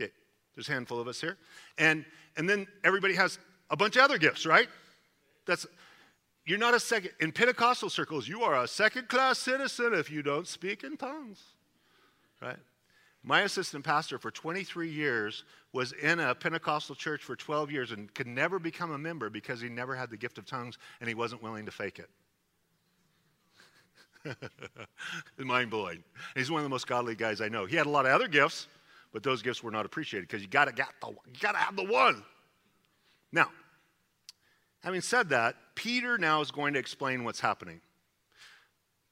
[0.00, 0.12] Okay,
[0.54, 1.38] there's a handful of us here.
[1.78, 2.04] And,
[2.36, 3.38] and then everybody has
[3.70, 4.68] a bunch of other gifts, right?
[5.44, 5.66] That's,
[6.44, 10.22] you're not a second, in Pentecostal circles, you are a second class citizen if you
[10.22, 11.42] don't speak in tongues,
[12.40, 12.58] right?
[13.24, 18.12] My assistant pastor for 23 years was in a Pentecostal church for 12 years and
[18.14, 21.14] could never become a member because he never had the gift of tongues and he
[21.14, 22.10] wasn't willing to fake it.
[25.38, 26.02] mind blowing.
[26.34, 27.64] He's one of the most godly guys I know.
[27.64, 28.66] He had a lot of other gifts,
[29.12, 31.84] but those gifts were not appreciated because you gotta got the you gotta have the
[31.84, 32.22] one.
[33.30, 33.50] Now,
[34.82, 37.80] Having said that, Peter now is going to explain what's happening.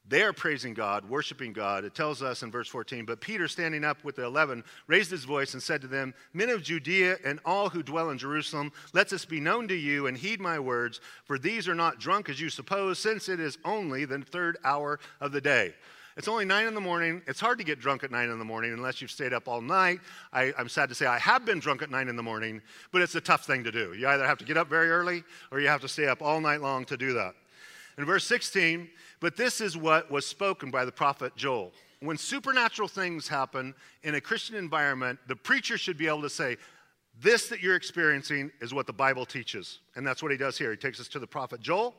[0.07, 1.85] They are praising God, worshiping God.
[1.85, 5.23] It tells us in verse 14, but Peter, standing up with the eleven, raised his
[5.23, 9.09] voice and said to them, Men of Judea and all who dwell in Jerusalem, let
[9.09, 12.41] this be known to you and heed my words, for these are not drunk as
[12.41, 15.73] you suppose, since it is only the third hour of the day.
[16.17, 17.21] It's only nine in the morning.
[17.25, 19.61] It's hard to get drunk at nine in the morning unless you've stayed up all
[19.61, 20.01] night.
[20.33, 22.61] I, am sad to say I have been drunk at nine in the morning,
[22.91, 23.93] but it's a tough thing to do.
[23.93, 26.41] You either have to get up very early or you have to stay up all
[26.41, 27.33] night long to do that.
[27.97, 31.73] In verse 16, but this is what was spoken by the prophet Joel.
[31.99, 36.57] When supernatural things happen in a Christian environment, the preacher should be able to say,
[37.19, 39.79] This that you're experiencing is what the Bible teaches.
[39.95, 40.71] And that's what he does here.
[40.71, 41.93] He takes us to the prophet Joel,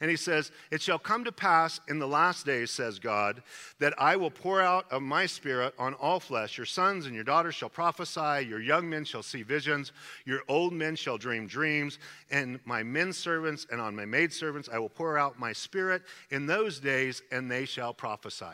[0.00, 3.42] and he says, It shall come to pass in the last days, says God,
[3.80, 6.56] that I will pour out of my spirit on all flesh.
[6.56, 9.92] Your sons and your daughters shall prophesy, your young men shall see visions,
[10.24, 11.98] your old men shall dream dreams,
[12.30, 16.46] and my men servants and on my maidservants I will pour out my spirit in
[16.46, 18.46] those days, and they shall prophesy.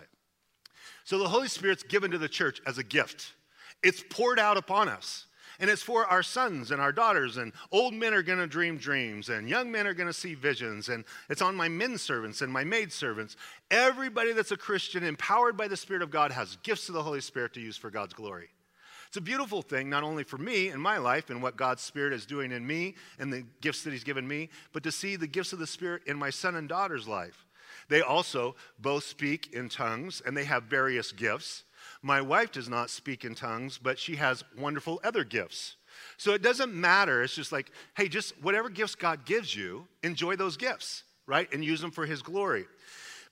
[1.05, 3.33] So the Holy Spirit's given to the church as a gift,
[3.83, 5.27] it's poured out upon us.
[5.61, 8.79] And it's for our sons and our daughters, and old men are going to dream
[8.79, 12.43] dreams, and young men are going to see visions, and it's on my men servants
[12.43, 13.37] and my maid servants.
[13.71, 17.21] Everybody that's a Christian, empowered by the Spirit of God, has gifts of the Holy
[17.21, 18.51] Spirit to use for God's glory.
[19.09, 22.13] It's a beautiful thing, not only for me in my life and what God's Spirit
[22.13, 25.27] is doing in me and the gifts that He's given me, but to see the
[25.27, 27.47] gifts of the Spirit in my son and daughter's life.
[27.89, 31.65] They also both speak in tongues and they have various gifts.
[32.03, 35.77] My wife does not speak in tongues, but she has wonderful other gifts.
[36.17, 37.23] So it doesn't matter.
[37.23, 41.53] It's just like, hey, just whatever gifts God gives you, enjoy those gifts, right?
[41.53, 42.67] And use them for His glory.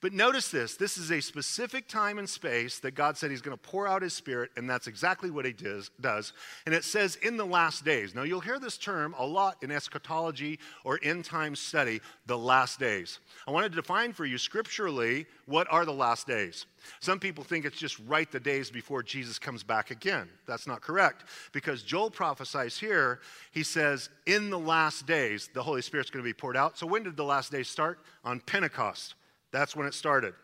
[0.01, 3.57] But notice this this is a specific time and space that God said He's going
[3.57, 5.55] to pour out His Spirit, and that's exactly what He
[6.01, 6.33] does.
[6.67, 8.15] And it says in the last days.
[8.15, 12.79] Now, you'll hear this term a lot in eschatology or end time study, the last
[12.79, 13.19] days.
[13.47, 16.67] I want to define for you scripturally what are the last days.
[17.01, 20.29] Some people think it's just right the days before Jesus comes back again.
[20.47, 23.21] That's not correct because Joel prophesies here,
[23.53, 26.79] he says, in the last days, the Holy Spirit's going to be poured out.
[26.79, 27.99] So, when did the last days start?
[28.25, 29.15] On Pentecost.
[29.53, 30.35] That's when it started.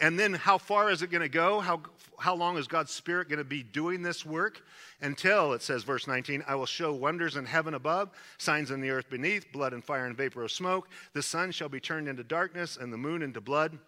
[0.00, 1.60] And then how far is it going to go?
[1.60, 1.82] How,
[2.18, 4.62] how long is God's Spirit going to be doing this work?
[5.00, 8.90] Until, it says, verse 19, I will show wonders in heaven above, signs in the
[8.90, 10.88] earth beneath, blood and fire and vapor of smoke.
[11.12, 13.78] The sun shall be turned into darkness and the moon into blood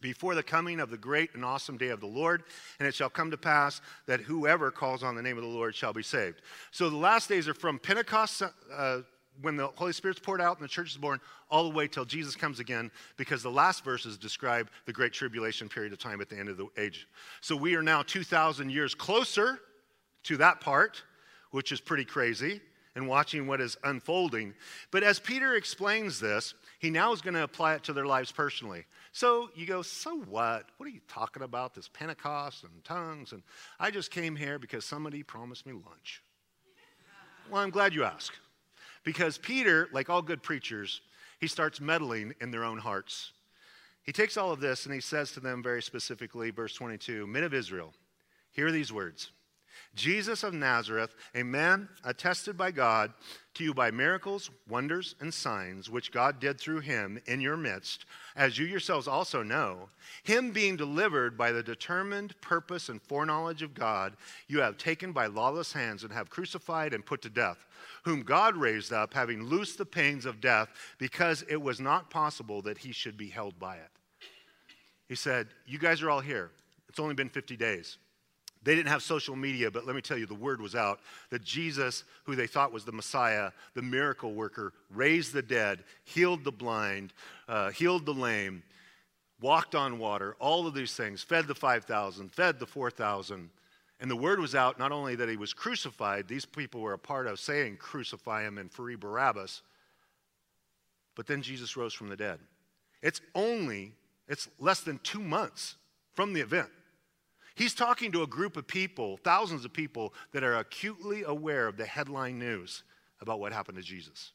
[0.00, 2.44] before the coming of the great and awesome day of the Lord.
[2.78, 5.74] And it shall come to pass that whoever calls on the name of the Lord
[5.74, 6.42] shall be saved.
[6.70, 8.42] So the last days are from Pentecost.
[8.72, 9.00] Uh,
[9.40, 11.20] when the Holy Spirit's poured out and the church is born,
[11.50, 15.68] all the way till Jesus comes again, because the last verses describe the great tribulation
[15.68, 17.08] period of time at the end of the age.
[17.40, 19.60] So we are now 2,000 years closer
[20.24, 21.02] to that part,
[21.50, 22.60] which is pretty crazy,
[22.94, 24.54] and watching what is unfolding.
[24.90, 28.32] But as Peter explains this, he now is going to apply it to their lives
[28.32, 28.86] personally.
[29.12, 30.66] So you go, so what?
[30.76, 31.74] What are you talking about?
[31.74, 33.32] This Pentecost and tongues?
[33.32, 33.42] And
[33.78, 36.22] I just came here because somebody promised me lunch.
[37.50, 38.38] Well, I'm glad you asked.
[39.08, 41.00] Because Peter, like all good preachers,
[41.40, 43.32] he starts meddling in their own hearts.
[44.02, 47.42] He takes all of this and he says to them very specifically, verse 22 Men
[47.42, 47.94] of Israel,
[48.52, 49.30] hear these words
[49.98, 53.12] Jesus of Nazareth, a man attested by God
[53.54, 58.04] to you by miracles, wonders, and signs, which God did through him in your midst,
[58.36, 59.88] as you yourselves also know,
[60.22, 65.26] him being delivered by the determined purpose and foreknowledge of God, you have taken by
[65.26, 67.58] lawless hands and have crucified and put to death,
[68.04, 72.62] whom God raised up, having loosed the pains of death, because it was not possible
[72.62, 73.90] that he should be held by it.
[75.08, 76.52] He said, You guys are all here.
[76.88, 77.98] It's only been 50 days.
[78.62, 81.44] They didn't have social media, but let me tell you, the word was out that
[81.44, 86.52] Jesus, who they thought was the Messiah, the miracle worker, raised the dead, healed the
[86.52, 87.12] blind,
[87.48, 88.62] uh, healed the lame,
[89.40, 93.50] walked on water, all of these things, fed the 5,000, fed the 4,000.
[94.00, 96.98] And the word was out not only that he was crucified, these people were a
[96.98, 99.62] part of saying, crucify him and free Barabbas,
[101.14, 102.38] but then Jesus rose from the dead.
[103.02, 103.92] It's only,
[104.28, 105.76] it's less than two months
[106.14, 106.68] from the event.
[107.58, 111.76] He's talking to a group of people, thousands of people, that are acutely aware of
[111.76, 112.84] the headline news
[113.20, 114.30] about what happened to Jesus.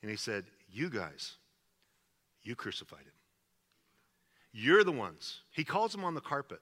[0.00, 1.34] And he said, You guys,
[2.42, 3.12] you crucified him.
[4.54, 5.40] You're the ones.
[5.50, 6.60] He calls them on the carpet.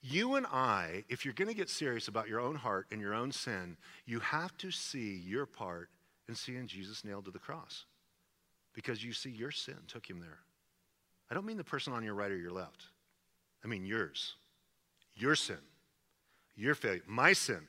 [0.00, 3.12] You and I, if you're going to get serious about your own heart and your
[3.12, 5.90] own sin, you have to see your part
[6.30, 7.84] in seeing Jesus nailed to the cross.
[8.72, 10.38] Because you see, your sin took him there.
[11.30, 12.84] I don't mean the person on your right or your left,
[13.62, 14.36] I mean yours
[15.18, 15.58] your sin,
[16.56, 17.66] your failure, my sin,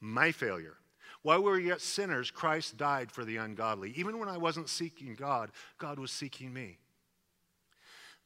[0.00, 0.76] my failure.
[1.22, 3.92] While we were yet sinners, Christ died for the ungodly.
[3.96, 6.78] Even when I wasn't seeking God, God was seeking me.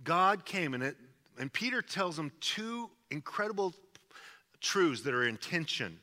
[0.05, 0.97] God came and it,
[1.39, 3.75] and Peter tells him two incredible
[4.61, 5.99] truths that are in tension.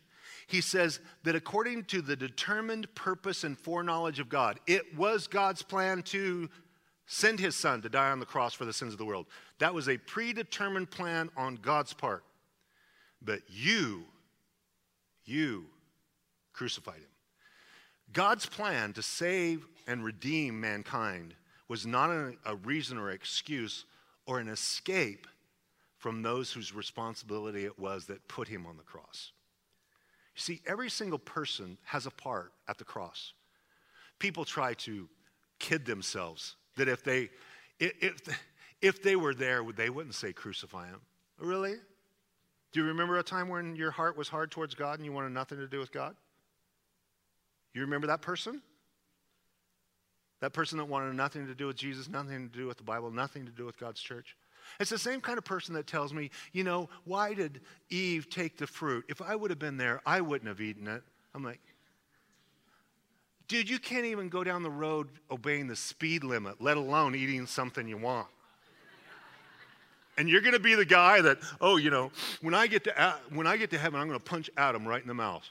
[0.48, 5.62] He says that according to the determined purpose and foreknowledge of God, it was God's
[5.62, 6.50] plan to
[7.06, 9.28] send his son to die on the cross for the sins of the world.
[9.60, 12.24] That was a predetermined plan on God's part.
[13.22, 14.06] But you,
[15.26, 15.66] you
[16.54, 17.04] crucified him.
[18.12, 21.36] God's plan to save and redeem mankind
[21.68, 22.10] was not
[22.46, 23.86] a, reason or excuse
[24.26, 25.28] or an escape
[25.98, 29.32] from those whose responsibility it was that put him on the cross.
[30.36, 33.34] You see, every single person has a part at the cross.
[34.18, 35.08] People try to
[35.60, 37.30] kid themselves that if they,
[37.80, 38.22] if,
[38.82, 41.02] if they were there, they wouldn't say crucify him.
[41.40, 41.76] Really?
[42.72, 45.32] Do you remember a time when your heart was hard towards God and you wanted
[45.32, 46.16] nothing to do with God?
[47.74, 48.62] You remember that person?
[50.42, 53.12] That person that wanted nothing to do with Jesus, nothing to do with the Bible,
[53.12, 54.38] nothing to do with God's church?
[54.80, 58.58] It's the same kind of person that tells me, you know, why did Eve take
[58.58, 59.06] the fruit?
[59.10, 61.02] If I would have been there, I wouldn't have eaten it.
[61.34, 61.60] I'm like,
[63.48, 67.46] dude, you can't even go down the road obeying the speed limit, let alone eating
[67.46, 68.28] something you want.
[70.20, 73.02] And you're going to be the guy that, oh, you know, when I get to,
[73.02, 75.50] uh, when I get to heaven, I'm going to punch Adam right in the mouth.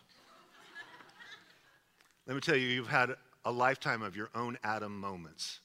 [2.27, 3.15] Let me tell you, you've had
[3.47, 5.61] a lifetime of your own Adam moments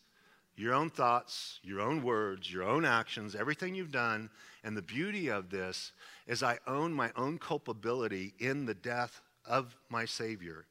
[0.56, 4.30] your own thoughts, your own words, your own actions, everything you've done.
[4.64, 5.92] And the beauty of this
[6.28, 10.66] is I own my own culpability in the death of my Savior.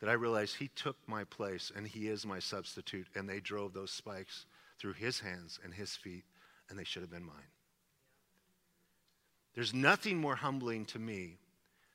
[0.00, 3.06] That I realize He took my place and He is my substitute.
[3.14, 4.44] And they drove those spikes
[4.78, 6.24] through His hands and His feet,
[6.68, 7.36] and they should have been mine.
[9.54, 11.38] There's nothing more humbling to me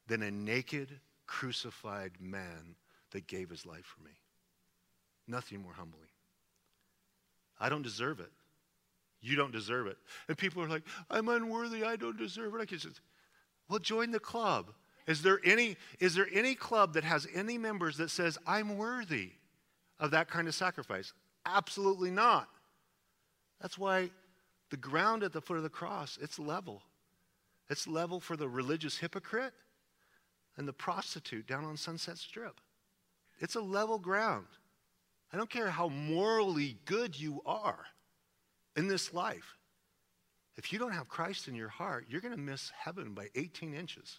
[0.07, 0.89] than a naked,
[1.27, 2.75] crucified man
[3.11, 4.11] that gave his life for me.
[5.27, 6.07] Nothing more humbling.
[7.59, 8.31] I don't deserve it.
[9.21, 9.97] You don't deserve it.
[10.27, 11.83] And people are like, I'm unworthy.
[11.83, 12.61] I don't deserve it.
[12.61, 13.01] I can just,
[13.67, 14.71] well, join the club.
[15.07, 19.31] Is there any, is there any club that has any members that says, I'm worthy
[19.99, 21.13] of that kind of sacrifice?
[21.45, 22.47] Absolutely not.
[23.59, 24.11] That's why
[24.69, 26.83] the ground at the foot of the cross, it's level.
[27.69, 29.53] It's level for the religious hypocrite
[30.57, 32.59] and the prostitute down on Sunset Strip.
[33.39, 34.47] It's a level ground.
[35.31, 37.85] I don't care how morally good you are
[38.75, 39.57] in this life.
[40.57, 43.73] If you don't have Christ in your heart, you're going to miss heaven by 18
[43.73, 44.17] inches.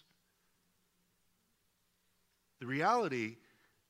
[2.59, 3.37] The reality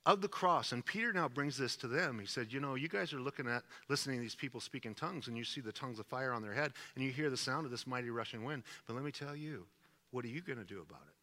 [0.05, 2.19] of the cross, and Peter now brings this to them.
[2.19, 4.95] He said, You know, you guys are looking at, listening to these people speak in
[4.95, 7.37] tongues, and you see the tongues of fire on their head, and you hear the
[7.37, 8.63] sound of this mighty rushing wind.
[8.87, 9.65] But let me tell you,
[10.09, 11.15] what are you going to do about it?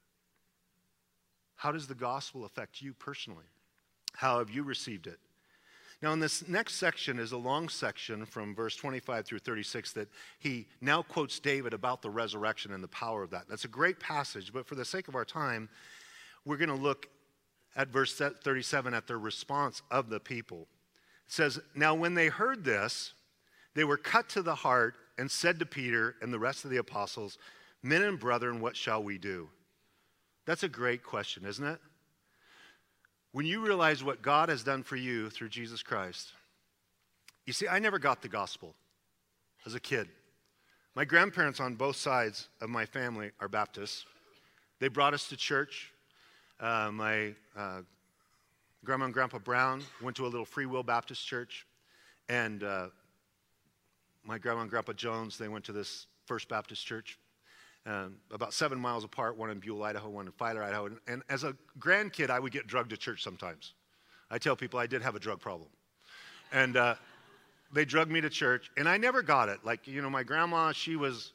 [1.56, 3.46] How does the gospel affect you personally?
[4.14, 5.18] How have you received it?
[6.00, 10.08] Now, in this next section is a long section from verse 25 through 36 that
[10.38, 13.48] he now quotes David about the resurrection and the power of that.
[13.48, 15.68] That's a great passage, but for the sake of our time,
[16.44, 17.08] we're going to look
[17.78, 20.66] at verse 37 at the response of the people.
[21.26, 23.14] It says, Now, when they heard this,
[23.74, 26.76] they were cut to the heart and said to Peter and the rest of the
[26.78, 27.38] apostles,
[27.82, 29.48] Men and brethren, what shall we do?
[30.44, 31.78] That's a great question, isn't it?
[33.30, 36.32] When you realize what God has done for you through Jesus Christ,
[37.46, 38.74] you see, I never got the gospel
[39.64, 40.08] as a kid.
[40.96, 44.04] My grandparents on both sides of my family are Baptists.
[44.80, 45.92] They brought us to church.
[46.60, 47.82] Uh, my uh,
[48.84, 51.66] grandma and grandpa Brown went to a little Free Will Baptist church.
[52.28, 52.88] And uh,
[54.24, 57.18] my grandma and grandpa Jones, they went to this First Baptist church
[57.86, 60.86] um, about seven miles apart, one in Buhl, Idaho, one in Filer, Idaho.
[60.86, 63.74] And, and as a grandkid, I would get drugged to church sometimes.
[64.30, 65.68] I tell people I did have a drug problem.
[66.52, 66.96] And uh,
[67.72, 69.60] they drugged me to church, and I never got it.
[69.64, 71.32] Like, you know, my grandma, she was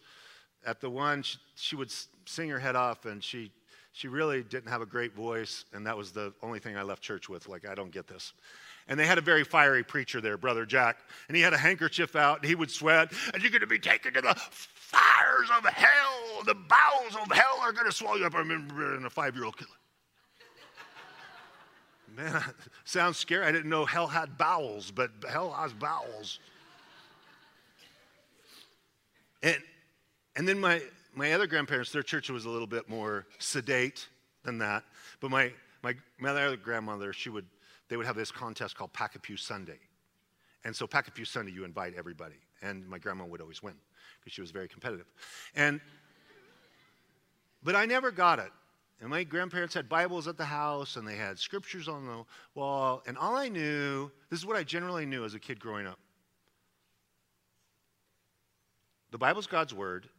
[0.66, 1.92] at the one, she, she would
[2.26, 3.52] sing her head off, and she,
[3.94, 7.04] she really didn't have a great voice, and that was the only thing I left
[7.04, 7.48] church with.
[7.48, 8.34] Like, I don't get this.
[8.88, 10.98] And they had a very fiery preacher there, Brother Jack.
[11.28, 13.78] And he had a handkerchief out, and he would sweat, and you're going to be
[13.78, 16.44] taken to the fires of hell.
[16.44, 18.34] The bowels of hell are going to swallow you up.
[18.34, 19.68] I remember in a five year old kid.
[22.18, 22.44] Man,
[22.84, 23.46] sounds scary.
[23.46, 26.40] I didn't know hell had bowels, but hell has bowels.
[29.44, 29.58] And,
[30.36, 30.82] and then my,
[31.16, 34.08] my other grandparents, their church was a little bit more sedate
[34.44, 34.84] than that.
[35.20, 37.46] But my, my, my other grandmother, she would
[37.94, 39.80] they would have this contest called Pack a Pew Sunday.
[40.66, 42.38] And so Pack a Pew Sunday, you invite everybody.
[42.62, 43.76] And my grandma would always win
[44.20, 45.06] because she was very competitive.
[45.56, 45.82] And,
[47.62, 48.52] but I never got it.
[49.02, 52.24] And my grandparents had Bibles at the house and they had scriptures on the
[52.56, 53.04] wall.
[53.06, 56.00] And all I knew, this is what I generally knew as a kid growing up.
[59.12, 60.10] The Bible's God's word,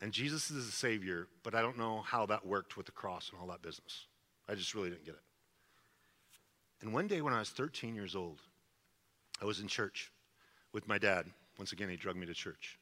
[0.00, 3.30] and Jesus is the Savior, but I don't know how that worked with the cross
[3.30, 4.06] and all that business.
[4.48, 5.20] I just really didn't get it.
[6.82, 8.40] And one day when I was 13 years old,
[9.40, 10.12] I was in church
[10.72, 11.26] with my dad.
[11.58, 12.78] Once again, he drugged me to church.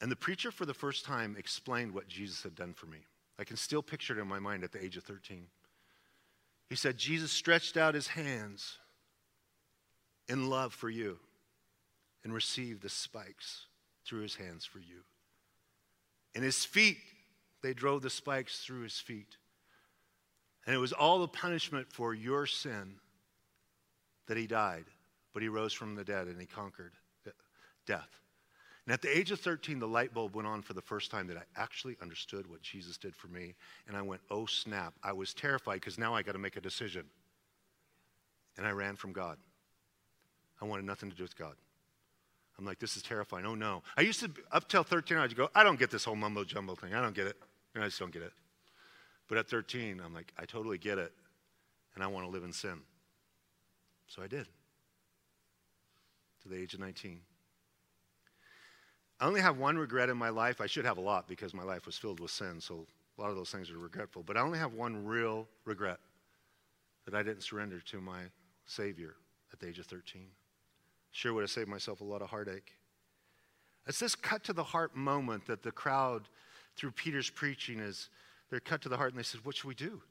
[0.00, 2.98] And the preacher, for the first time, explained what Jesus had done for me.
[3.38, 5.46] I can still picture it in my mind at the age of 13.
[6.68, 8.78] He said, Jesus stretched out his hands
[10.28, 11.18] in love for you
[12.22, 13.66] and received the spikes
[14.06, 15.04] through his hands for you.
[16.34, 16.98] And his feet,
[17.62, 19.36] they drove the spikes through his feet
[20.66, 22.94] And it was all the punishment for your sin
[24.26, 24.84] that he died,
[25.32, 26.92] but he rose from the dead and he conquered
[27.86, 28.08] death.
[28.86, 31.26] And at the age of 13, the light bulb went on for the first time
[31.28, 33.54] that I actually understood what Jesus did for me.
[33.88, 34.94] And I went, oh snap.
[35.02, 37.04] I was terrified because now I got to make a decision.
[38.56, 39.38] And I ran from God.
[40.60, 41.54] I wanted nothing to do with God.
[42.58, 43.46] I'm like, this is terrifying.
[43.46, 43.82] Oh no.
[43.96, 46.74] I used to, up till 13, I'd go, I don't get this whole mumbo jumbo
[46.74, 46.94] thing.
[46.94, 47.36] I don't get it.
[47.74, 48.32] And I just don't get it.
[49.28, 51.12] But at 13, I'm like, I totally get it.
[51.94, 52.80] And I want to live in sin.
[54.06, 54.46] So I did.
[56.42, 57.20] To the age of 19.
[59.20, 60.60] I only have one regret in my life.
[60.60, 62.86] I should have a lot because my life was filled with sin, so
[63.16, 64.22] a lot of those things are regretful.
[64.22, 65.98] But I only have one real regret
[67.04, 68.22] that I didn't surrender to my
[68.66, 69.14] Savior
[69.52, 70.26] at the age of 13.
[71.14, 72.72] Sure would have saved myself a lot of heartache.
[73.86, 76.28] It's this cut to the heart moment that the crowd,
[76.76, 78.08] through Peter's preaching, is
[78.50, 80.02] they're cut to the heart and they said, What should we do?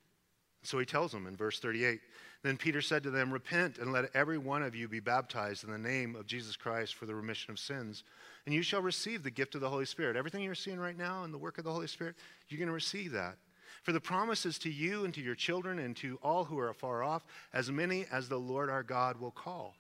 [0.64, 2.00] So he tells them in verse 38
[2.42, 5.72] Then Peter said to them, Repent and let every one of you be baptized in
[5.72, 8.06] the name of Jesus Christ for the remission of sins,
[8.46, 10.16] and you shall receive the gift of the Holy Spirit.
[10.16, 12.16] Everything you're seeing right now in the work of the Holy Spirit,
[12.48, 13.36] you're going to receive that.
[13.82, 16.70] For the promise is to you and to your children and to all who are
[16.70, 19.76] afar off, as many as the Lord our God will call.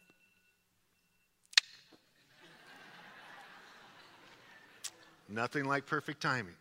[5.33, 6.53] Nothing like perfect timing.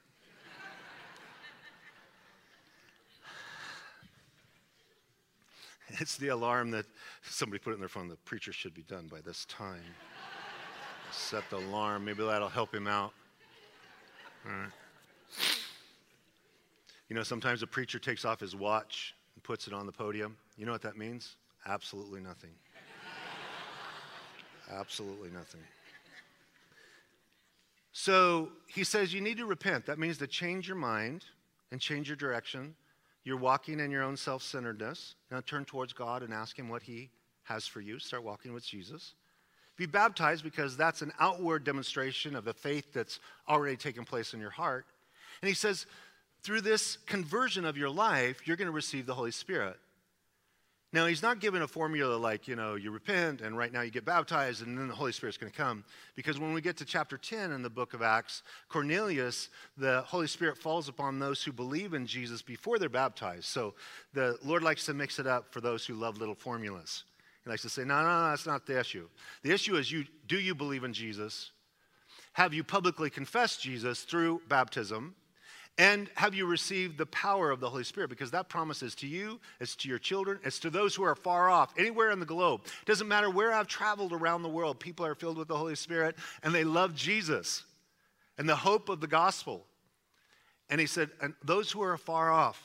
[5.99, 6.87] It's the alarm that
[7.23, 8.09] somebody put in their phone.
[8.09, 9.83] The preacher should be done by this time.
[11.11, 12.07] Set the alarm.
[12.07, 13.13] Maybe that'll help him out.
[17.11, 20.35] You know, sometimes a preacher takes off his watch and puts it on the podium.
[20.57, 21.37] You know what that means?
[21.67, 22.53] Absolutely nothing.
[24.71, 25.61] Absolutely nothing.
[27.93, 29.87] So he says you need to repent.
[29.87, 31.25] That means to change your mind
[31.71, 32.75] and change your direction
[33.25, 35.15] you're walking in your own self centeredness.
[35.31, 37.11] Now turn towards God and ask Him what He
[37.45, 37.99] has for you.
[37.99, 39.15] Start walking with Jesus.
[39.77, 44.41] Be baptized because that's an outward demonstration of the faith that's already taken place in
[44.41, 44.87] your heart.
[45.41, 45.87] And He says,
[46.43, 49.77] through this conversion of your life, you're going to receive the Holy Spirit.
[50.95, 53.91] Now, he's not giving a formula like, you know, you repent and right now you
[53.91, 55.85] get baptized and then the Holy Spirit's going to come.
[56.17, 60.27] Because when we get to chapter 10 in the book of Acts, Cornelius, the Holy
[60.27, 63.45] Spirit falls upon those who believe in Jesus before they're baptized.
[63.45, 63.73] So
[64.13, 67.05] the Lord likes to mix it up for those who love little formulas.
[67.43, 69.09] He likes to say, no, no, no, that's not the issue.
[69.43, 71.53] The issue is you, do you believe in Jesus?
[72.35, 75.15] Have you publicly confessed Jesus through baptism?
[75.79, 78.11] And have you received the power of the Holy Spirit?
[78.11, 81.15] Because that promise is to you, it's to your children, it's to those who are
[81.15, 82.61] far off, anywhere in the globe.
[82.65, 85.75] It doesn't matter where I've traveled around the world, people are filled with the Holy
[85.75, 87.65] Spirit and they love Jesus
[88.37, 89.67] and the hope of the gospel.
[90.69, 92.63] And he said, and those who are far off,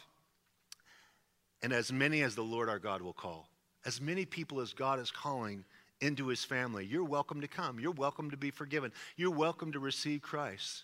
[1.63, 3.49] and as many as the Lord our God will call,
[3.85, 5.63] as many people as God is calling
[6.01, 7.79] into his family, you're welcome to come.
[7.79, 8.91] You're welcome to be forgiven.
[9.15, 10.83] You're welcome to receive Christ.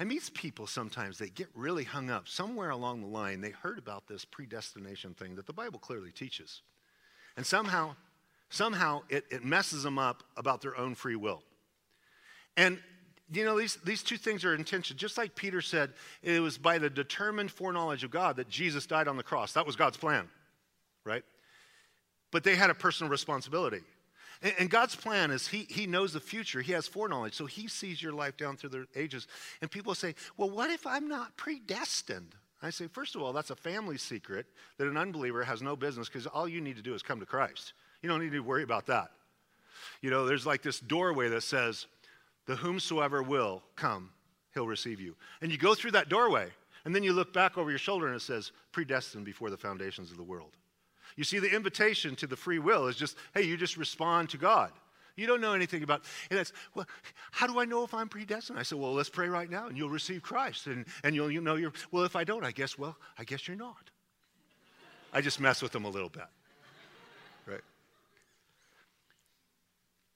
[0.00, 2.28] I meet people sometimes, they get really hung up.
[2.28, 6.62] Somewhere along the line, they heard about this predestination thing that the Bible clearly teaches.
[7.36, 7.96] And somehow,
[8.48, 11.42] somehow it, it messes them up about their own free will.
[12.56, 12.78] And
[13.30, 14.96] you know, these, these two things are intention.
[14.96, 15.92] Just like Peter said,
[16.22, 19.52] it was by the determined foreknowledge of God that Jesus died on the cross.
[19.52, 20.28] That was God's plan,
[21.04, 21.22] right?
[22.30, 23.80] But they had a personal responsibility.
[24.42, 26.60] And, God's plan is he, he knows the future.
[26.60, 27.34] He has foreknowledge.
[27.34, 29.26] So he sees your life down through the ages.
[29.60, 32.34] And people say, well, what if I'm not predestined?
[32.62, 34.46] I say, first of all, that's a family secret
[34.78, 37.26] that an unbeliever has no business because all you need to do is come to
[37.26, 37.72] Christ.
[38.02, 39.10] You don't need to worry about that.
[40.02, 41.86] You know, there's like this doorway that says,
[42.46, 44.10] the whomsoever will come,
[44.54, 45.14] he'll receive you.
[45.40, 46.48] And you go through that doorway,
[46.84, 50.10] and then you look back over your shoulder and it says, predestined before the foundations
[50.10, 50.56] of the world.
[51.18, 54.38] You see, the invitation to the free will is just, hey, you just respond to
[54.38, 54.70] God.
[55.16, 56.86] You don't know anything about and that's well,
[57.32, 58.56] how do I know if I'm predestined?
[58.56, 60.68] I said, Well, let's pray right now and you'll receive Christ.
[60.68, 63.48] And, and you'll you know you're well, if I don't, I guess, well, I guess
[63.48, 63.90] you're not.
[65.12, 66.22] I just mess with them a little bit.
[67.48, 67.64] Right?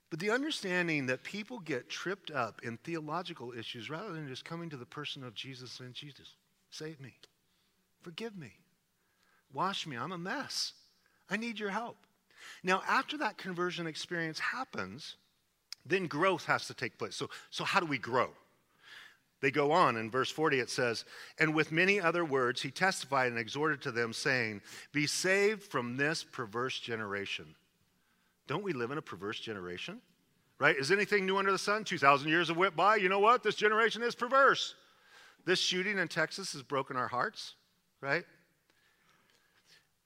[0.09, 4.70] But the understanding that people get tripped up in theological issues rather than just coming
[4.70, 6.36] to the person of Jesus and Jesus,
[6.70, 7.16] save me,
[8.03, 8.53] forgive me,
[9.53, 10.74] wash me, I'm a mess.
[11.32, 11.96] I need your help.
[12.62, 15.16] Now, after that conversion experience happens,
[15.86, 17.16] then growth has to take place.
[17.16, 18.28] So, so how do we grow?
[19.40, 21.04] They go on in verse 40, it says,
[21.38, 24.60] And with many other words, he testified and exhorted to them, saying,
[24.92, 27.54] Be saved from this perverse generation.
[28.46, 30.00] Don't we live in a perverse generation?
[30.58, 30.76] Right?
[30.76, 31.82] Is anything new under the sun?
[31.82, 32.96] 2,000 years have went by.
[32.96, 33.42] You know what?
[33.42, 34.74] This generation is perverse.
[35.46, 37.54] This shooting in Texas has broken our hearts,
[38.00, 38.24] right?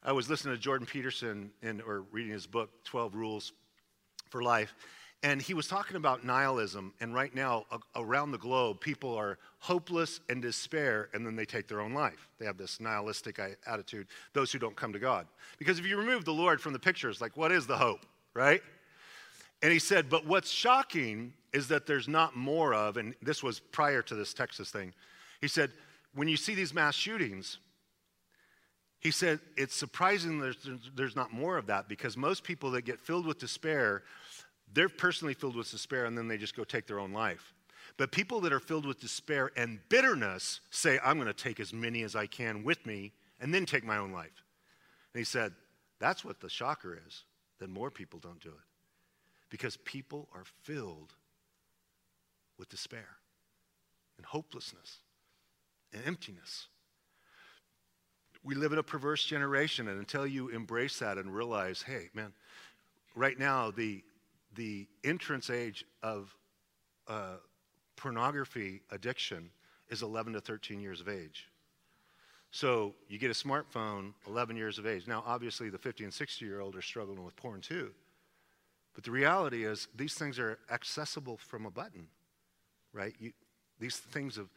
[0.06, 3.52] I was listening to Jordan Peterson in, or reading his book, 12 Rules
[4.30, 4.72] for Life,
[5.24, 6.94] and he was talking about nihilism.
[7.00, 11.44] And right now, a- around the globe, people are hopeless and despair, and then they
[11.44, 12.28] take their own life.
[12.38, 15.26] They have this nihilistic uh, attitude, those who don't come to God.
[15.58, 18.06] Because if you remove the Lord from the picture, it's like, what is the hope,
[18.32, 18.62] right?
[19.60, 23.58] And he said, but what's shocking is that there's not more of, and this was
[23.58, 24.94] prior to this Texas thing.
[25.40, 25.72] He said,
[26.14, 27.58] when you see these mass shootings,
[29.00, 30.56] he said, it's surprising there's,
[30.94, 34.02] there's not more of that because most people that get filled with despair,
[34.72, 37.54] they're personally filled with despair and then they just go take their own life.
[37.98, 41.72] But people that are filled with despair and bitterness say, I'm going to take as
[41.72, 44.42] many as I can with me and then take my own life.
[45.14, 45.52] And he said,
[45.98, 47.24] that's what the shocker is.
[47.58, 48.54] Then more people don't do it
[49.48, 51.14] because people are filled
[52.58, 53.08] with despair
[54.16, 54.98] and hopelessness
[55.92, 56.68] and emptiness.
[58.46, 62.32] We live in a perverse generation, and until you embrace that and realize, hey, man,
[63.16, 64.04] right now, the,
[64.54, 66.32] the entrance age of
[67.08, 67.38] uh,
[67.96, 69.50] pornography addiction
[69.88, 71.48] is 11 to 13 years of age.
[72.52, 75.08] So you get a smartphone, 11 years of age.
[75.08, 77.90] Now, obviously, the 50 and 60 year old are struggling with porn too.
[78.94, 82.06] But the reality is, these things are accessible from a button,
[82.92, 83.16] right?
[83.18, 83.32] You,
[83.80, 84.50] these things of,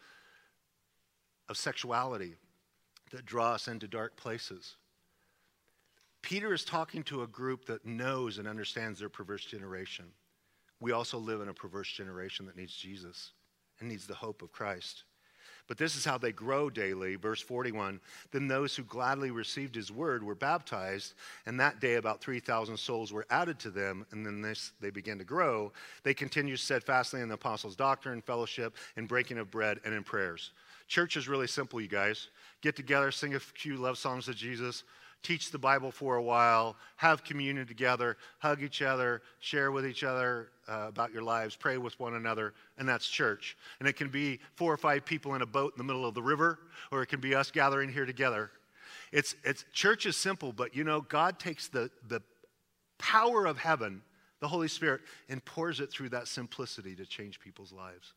[1.50, 2.36] of sexuality
[3.12, 4.76] that draw us into dark places.
[6.22, 10.06] Peter is talking to a group that knows and understands their perverse generation.
[10.82, 13.32] We also live in a perverse generation that needs Jesus
[13.80, 15.04] and needs the hope of Christ.
[15.70, 17.16] But this is how they grow daily.
[17.16, 18.02] Verse 41
[18.32, 21.14] Then those who gladly received his word were baptized,
[21.46, 25.20] and that day about 3,000 souls were added to them, and then this, they began
[25.20, 25.72] to grow.
[26.04, 30.52] They continued steadfastly in the apostles' doctrine, fellowship, in breaking of bread, and in prayers.
[30.90, 32.30] Church is really simple, you guys.
[32.62, 34.84] Get together, sing a few love songs to Jesus,
[35.22, 40.04] teach the Bible for a while, have communion together, hug each other, share with each
[40.04, 43.56] other uh, about your lives, pray with one another, and that's church.
[43.80, 46.16] And it can be four or five people in a boat in the middle of
[46.16, 46.58] the river,
[46.92, 48.50] or it can be us gathering here together.
[49.12, 52.24] It's, it's church is simple, but you know, God takes the, the
[52.98, 54.02] power of heaven,
[54.40, 58.14] the Holy Spirit, and pours it through that simplicity to change people's lives.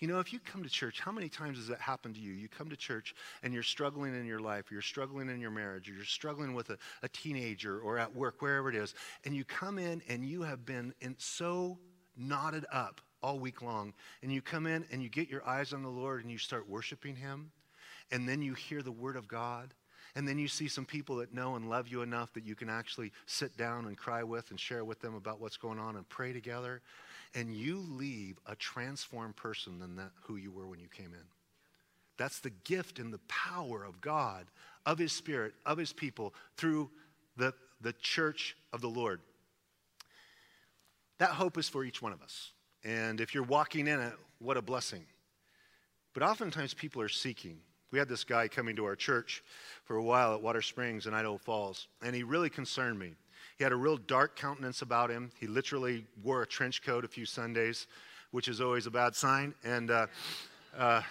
[0.00, 2.32] You know, if you come to church, how many times has that happened to you?
[2.32, 5.50] You come to church and you're struggling in your life, or you're struggling in your
[5.50, 9.34] marriage, or you're struggling with a, a teenager or at work, wherever it is, and
[9.34, 11.78] you come in and you have been in so
[12.16, 15.82] knotted up all week long, and you come in and you get your eyes on
[15.82, 17.50] the Lord and you start worshiping Him,
[18.10, 19.72] and then you hear the Word of God.
[20.16, 22.68] And then you see some people that know and love you enough that you can
[22.68, 26.08] actually sit down and cry with and share with them about what's going on and
[26.08, 26.82] pray together
[27.34, 31.26] and you leave a transformed person than that who you were when you came in.
[32.16, 34.46] That's the gift and the power of God,
[34.86, 36.90] of His Spirit, of His people through
[37.36, 39.20] the, the church of the Lord.
[41.18, 42.52] That hope is for each one of us.
[42.84, 45.04] And if you're walking in it, what a blessing.
[46.12, 47.58] But oftentimes people are seeking.
[47.94, 49.44] We had this guy coming to our church
[49.84, 53.12] for a while at Water Springs in Idaho Falls, and he really concerned me.
[53.56, 55.30] He had a real dark countenance about him.
[55.38, 57.86] He literally wore a trench coat a few Sundays,
[58.32, 59.54] which is always a bad sign.
[59.62, 60.06] And uh,
[60.76, 61.02] uh,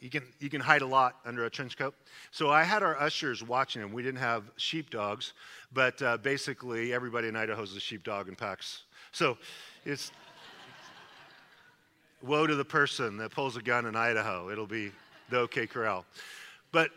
[0.00, 1.94] you, can, you can hide a lot under a trench coat.
[2.32, 3.92] So I had our ushers watching him.
[3.92, 5.34] We didn't have sheepdogs,
[5.72, 8.82] but uh, basically everybody in Idaho is a sheepdog in packs.
[9.12, 9.38] So
[9.84, 10.10] it's
[12.20, 14.50] woe to the person that pulls a gun in Idaho.
[14.50, 14.90] It'll be
[15.32, 16.04] the OK Corral.
[16.70, 16.90] But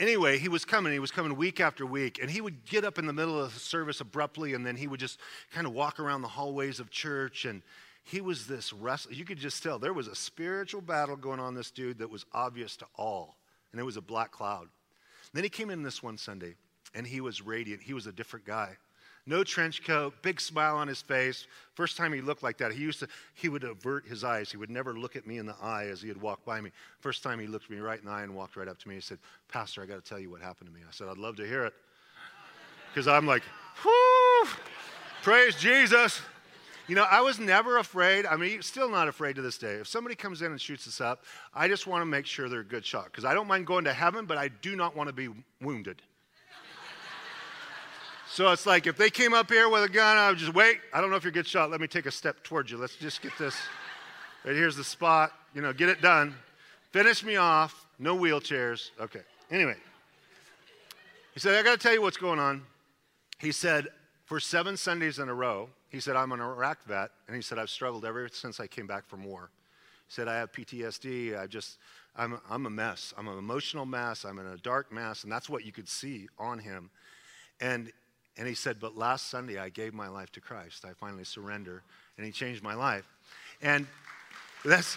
[0.00, 0.92] anyway, he was coming.
[0.92, 2.18] He was coming week after week.
[2.20, 4.88] And he would get up in the middle of the service abruptly, and then he
[4.88, 5.20] would just
[5.52, 7.44] kind of walk around the hallways of church.
[7.44, 7.62] And
[8.02, 9.12] he was this wrestler.
[9.12, 12.26] You could just tell there was a spiritual battle going on this dude that was
[12.32, 13.36] obvious to all.
[13.70, 14.62] And it was a black cloud.
[14.62, 16.56] And then he came in this one Sunday,
[16.94, 17.82] and he was radiant.
[17.82, 18.76] He was a different guy.
[19.24, 21.46] No trench coat, big smile on his face.
[21.74, 24.50] First time he looked like that, he used to, he would avert his eyes.
[24.50, 26.70] He would never look at me in the eye as he would walk by me.
[26.98, 28.96] First time he looked me right in the eye and walked right up to me.
[28.96, 29.18] He said,
[29.48, 30.80] Pastor, I got to tell you what happened to me.
[30.86, 31.74] I said, I'd love to hear it.
[32.92, 33.42] Because I'm like,
[33.84, 34.50] whoo,
[35.22, 36.20] praise Jesus.
[36.88, 38.26] You know, I was never afraid.
[38.26, 39.74] I mean, still not afraid to this day.
[39.74, 42.60] If somebody comes in and shoots us up, I just want to make sure they're
[42.60, 43.04] a good shot.
[43.04, 45.28] Because I don't mind going to heaven, but I do not want to be
[45.60, 46.02] wounded.
[48.32, 50.78] So it's like if they came up here with a gun, I would just wait.
[50.94, 51.70] I don't know if you're a good shot.
[51.70, 52.78] Let me take a step towards you.
[52.78, 53.54] Let's just get this.
[54.44, 55.30] Right here's the spot.
[55.54, 56.34] You know, get it done.
[56.90, 57.86] Finish me off.
[58.00, 58.90] No wheelchairs.
[58.98, 59.20] Okay.
[59.52, 59.76] Anyway,
[61.32, 62.62] he said, I got to tell you what's going on.
[63.38, 63.86] He said,
[64.24, 67.10] for seven Sundays in a row, he said, I'm an Iraq vet.
[67.28, 69.50] And he said, I've struggled ever since I came back from war.
[70.08, 71.38] He said, I have PTSD.
[71.38, 71.78] I just,
[72.16, 73.14] I'm, I'm a mess.
[73.16, 74.24] I'm an emotional mess.
[74.24, 75.22] I'm in a dark mess.
[75.22, 76.90] And that's what you could see on him.
[77.60, 77.92] And,
[78.36, 80.84] and he said, But last Sunday, I gave my life to Christ.
[80.84, 81.82] I finally surrendered,
[82.16, 83.06] and he changed my life.
[83.60, 83.86] And
[84.64, 84.96] that's,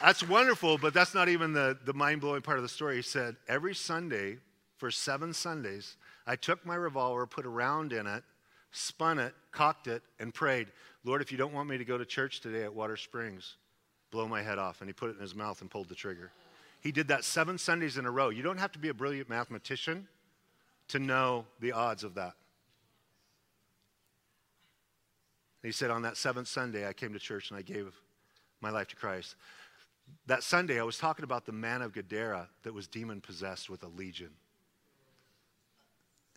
[0.00, 2.96] that's wonderful, but that's not even the, the mind blowing part of the story.
[2.96, 4.38] He said, Every Sunday
[4.76, 5.96] for seven Sundays,
[6.26, 8.22] I took my revolver, put a round in it,
[8.70, 10.68] spun it, cocked it, and prayed,
[11.04, 13.56] Lord, if you don't want me to go to church today at Water Springs,
[14.10, 14.80] blow my head off.
[14.80, 16.30] And he put it in his mouth and pulled the trigger.
[16.80, 18.28] He did that seven Sundays in a row.
[18.28, 20.06] You don't have to be a brilliant mathematician
[20.88, 22.34] to know the odds of that.
[25.62, 27.94] he said, On that seventh Sunday, I came to church and I gave
[28.60, 29.36] my life to Christ.
[30.26, 33.82] That Sunday, I was talking about the man of Gadara that was demon possessed with
[33.82, 34.30] a legion.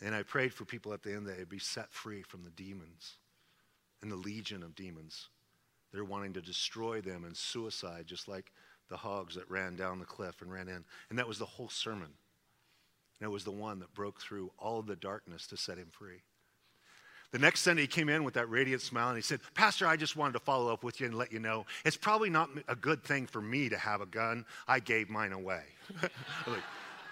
[0.01, 2.49] And I prayed for people at the end that they'd be set free from the
[2.49, 3.13] demons
[4.01, 5.29] and the legion of demons.
[5.93, 8.51] They're wanting to destroy them and suicide, just like
[8.89, 10.83] the hogs that ran down the cliff and ran in.
[11.09, 12.09] And that was the whole sermon.
[13.21, 15.87] And it was the one that broke through all of the darkness to set him
[15.91, 16.23] free.
[17.31, 19.95] The next Sunday, he came in with that radiant smile and he said, Pastor, I
[19.95, 22.75] just wanted to follow up with you and let you know it's probably not a
[22.75, 24.43] good thing for me to have a gun.
[24.67, 25.61] I gave mine away.
[26.01, 26.63] like,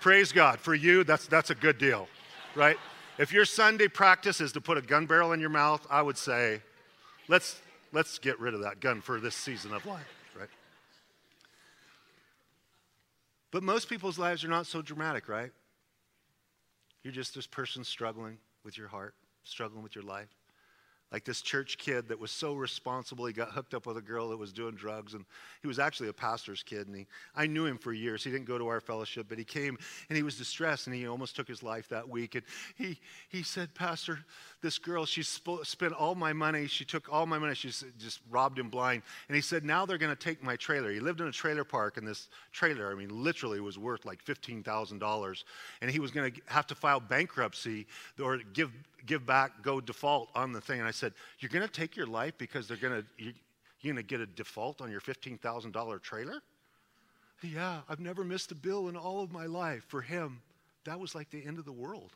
[0.01, 0.59] Praise God.
[0.59, 2.07] For you, that's, that's a good deal,
[2.55, 2.77] right?
[3.17, 6.17] If your Sunday practice is to put a gun barrel in your mouth, I would
[6.17, 6.61] say,
[7.27, 10.07] let's, let's get rid of that gun for this season of life,
[10.37, 10.49] right?
[13.51, 15.51] But most people's lives are not so dramatic, right?
[17.03, 20.29] You're just this person struggling with your heart struggling with your life?
[21.11, 24.29] Like this church kid that was so responsible, he got hooked up with a girl
[24.29, 25.25] that was doing drugs, and
[25.59, 26.85] he was actually a pastor's kid.
[26.85, 28.23] And he, I knew him for years.
[28.23, 29.75] He didn't go to our fellowship, but he came
[30.09, 32.35] and he was distressed, and he almost took his life that week.
[32.35, 32.43] And
[32.75, 34.19] he, he said, Pastor,
[34.61, 36.67] this girl, she sp- spent all my money.
[36.67, 37.55] She took all my money.
[37.55, 39.03] She just robbed him blind.
[39.27, 40.91] And he said, Now they're going to take my trailer.
[40.91, 44.23] He lived in a trailer park, and this trailer, I mean, literally was worth like
[44.23, 45.43] $15,000.
[45.81, 47.87] And he was going to have to file bankruptcy
[48.21, 48.71] or give
[49.05, 50.79] give back, go default on the thing.
[50.79, 53.33] And I said, You're going to take your life because they're going to, you're
[53.83, 56.41] going to get a default on your $15,000 trailer?
[57.41, 59.85] Yeah, I've never missed a bill in all of my life.
[59.87, 60.41] For him,
[60.83, 62.11] that was like the end of the world.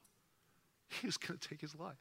[1.01, 1.95] He was going to take his life.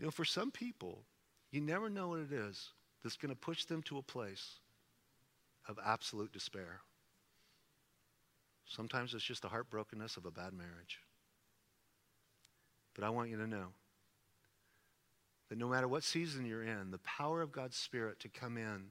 [0.00, 1.04] You know, for some people,
[1.50, 2.70] you never know what it is
[3.02, 4.54] that's going to push them to a place
[5.68, 6.80] of absolute despair.
[8.66, 11.00] Sometimes it's just the heartbrokenness of a bad marriage.
[12.94, 13.66] But I want you to know
[15.50, 18.86] that no matter what season you're in, the power of God's Spirit to come in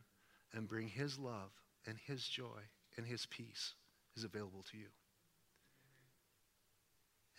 [0.53, 1.49] and bring His love
[1.87, 3.73] and His joy and His peace
[4.15, 4.89] is available to you.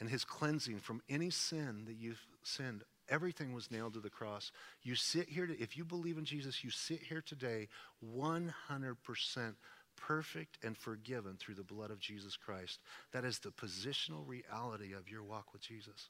[0.00, 4.52] And His cleansing from any sin that you've sinned, everything was nailed to the cross.
[4.82, 7.68] You sit here, to, if you believe in Jesus, you sit here today
[8.16, 9.54] 100%
[9.96, 12.80] perfect and forgiven through the blood of Jesus Christ.
[13.12, 16.08] That is the positional reality of your walk with Jesus.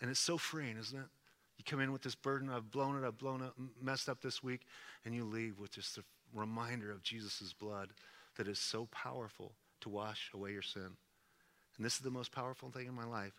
[0.00, 1.06] And it's so freeing, isn't it?
[1.58, 4.42] You come in with this burden, I've blown it, I've blown it, messed up this
[4.42, 4.62] week,
[5.04, 6.04] and you leave with just a
[6.34, 7.90] reminder of Jesus' blood
[8.36, 9.52] that is so powerful
[9.82, 10.96] to wash away your sin.
[11.76, 13.34] And this is the most powerful thing in my life.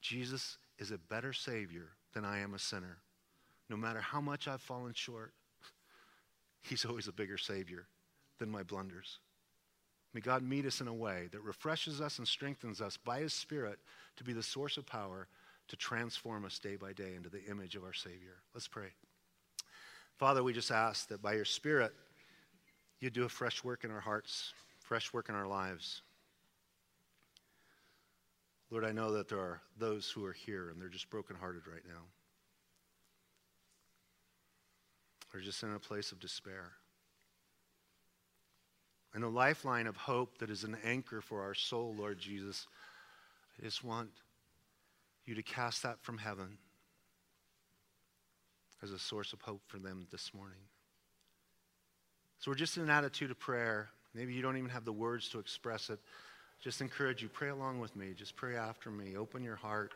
[0.00, 2.98] Jesus is a better Savior than I am a sinner.
[3.68, 5.32] No matter how much I've fallen short,
[6.62, 7.86] He's always a bigger Savior
[8.38, 9.18] than my blunders.
[10.12, 13.32] May God meet us in a way that refreshes us and strengthens us by His
[13.32, 13.78] Spirit
[14.16, 15.28] to be the source of power
[15.68, 18.42] to transform us day by day into the image of our Savior.
[18.54, 18.88] Let's pray.
[20.18, 21.92] Father, we just ask that by your Spirit,
[22.98, 26.02] you do a fresh work in our hearts, fresh work in our lives.
[28.70, 31.82] Lord, I know that there are those who are here and they're just brokenhearted right
[31.86, 32.02] now.
[35.32, 36.72] They're just in a place of despair.
[39.12, 42.66] And the lifeline of hope that is an anchor for our soul, Lord Jesus,
[43.58, 44.10] I just want
[45.26, 46.58] you to cast that from heaven
[48.82, 50.60] as a source of hope for them this morning.
[52.38, 53.90] So we're just in an attitude of prayer.
[54.14, 55.98] Maybe you don't even have the words to express it.
[56.60, 58.12] Just encourage you, pray along with me.
[58.14, 59.16] Just pray after me.
[59.16, 59.92] Open your heart.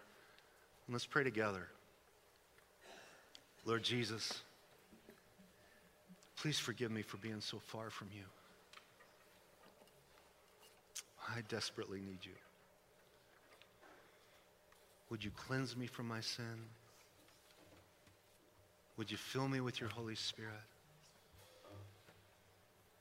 [0.87, 1.69] And let's pray together.
[3.67, 4.43] Lord Jesus,
[6.37, 8.25] please forgive me for being so far from you.
[11.29, 12.33] I desperately need you.
[15.11, 16.67] Would you cleanse me from my sin?
[18.97, 20.53] Would you fill me with your Holy Spirit?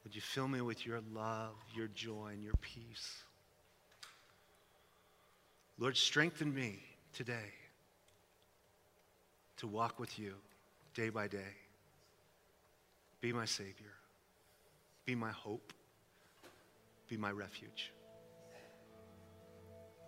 [0.04, 3.24] Would you fill me with your love, your joy, and your peace?
[5.80, 6.80] Lord, strengthen me
[7.14, 7.52] today
[9.58, 10.36] to walk with you
[10.94, 11.56] day by day.
[13.22, 13.94] Be my Savior.
[15.06, 15.74] Be my hope.
[17.10, 17.92] Be my refuge.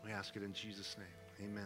[0.04, 1.50] We ask it in Jesus' name.
[1.50, 1.66] Amen.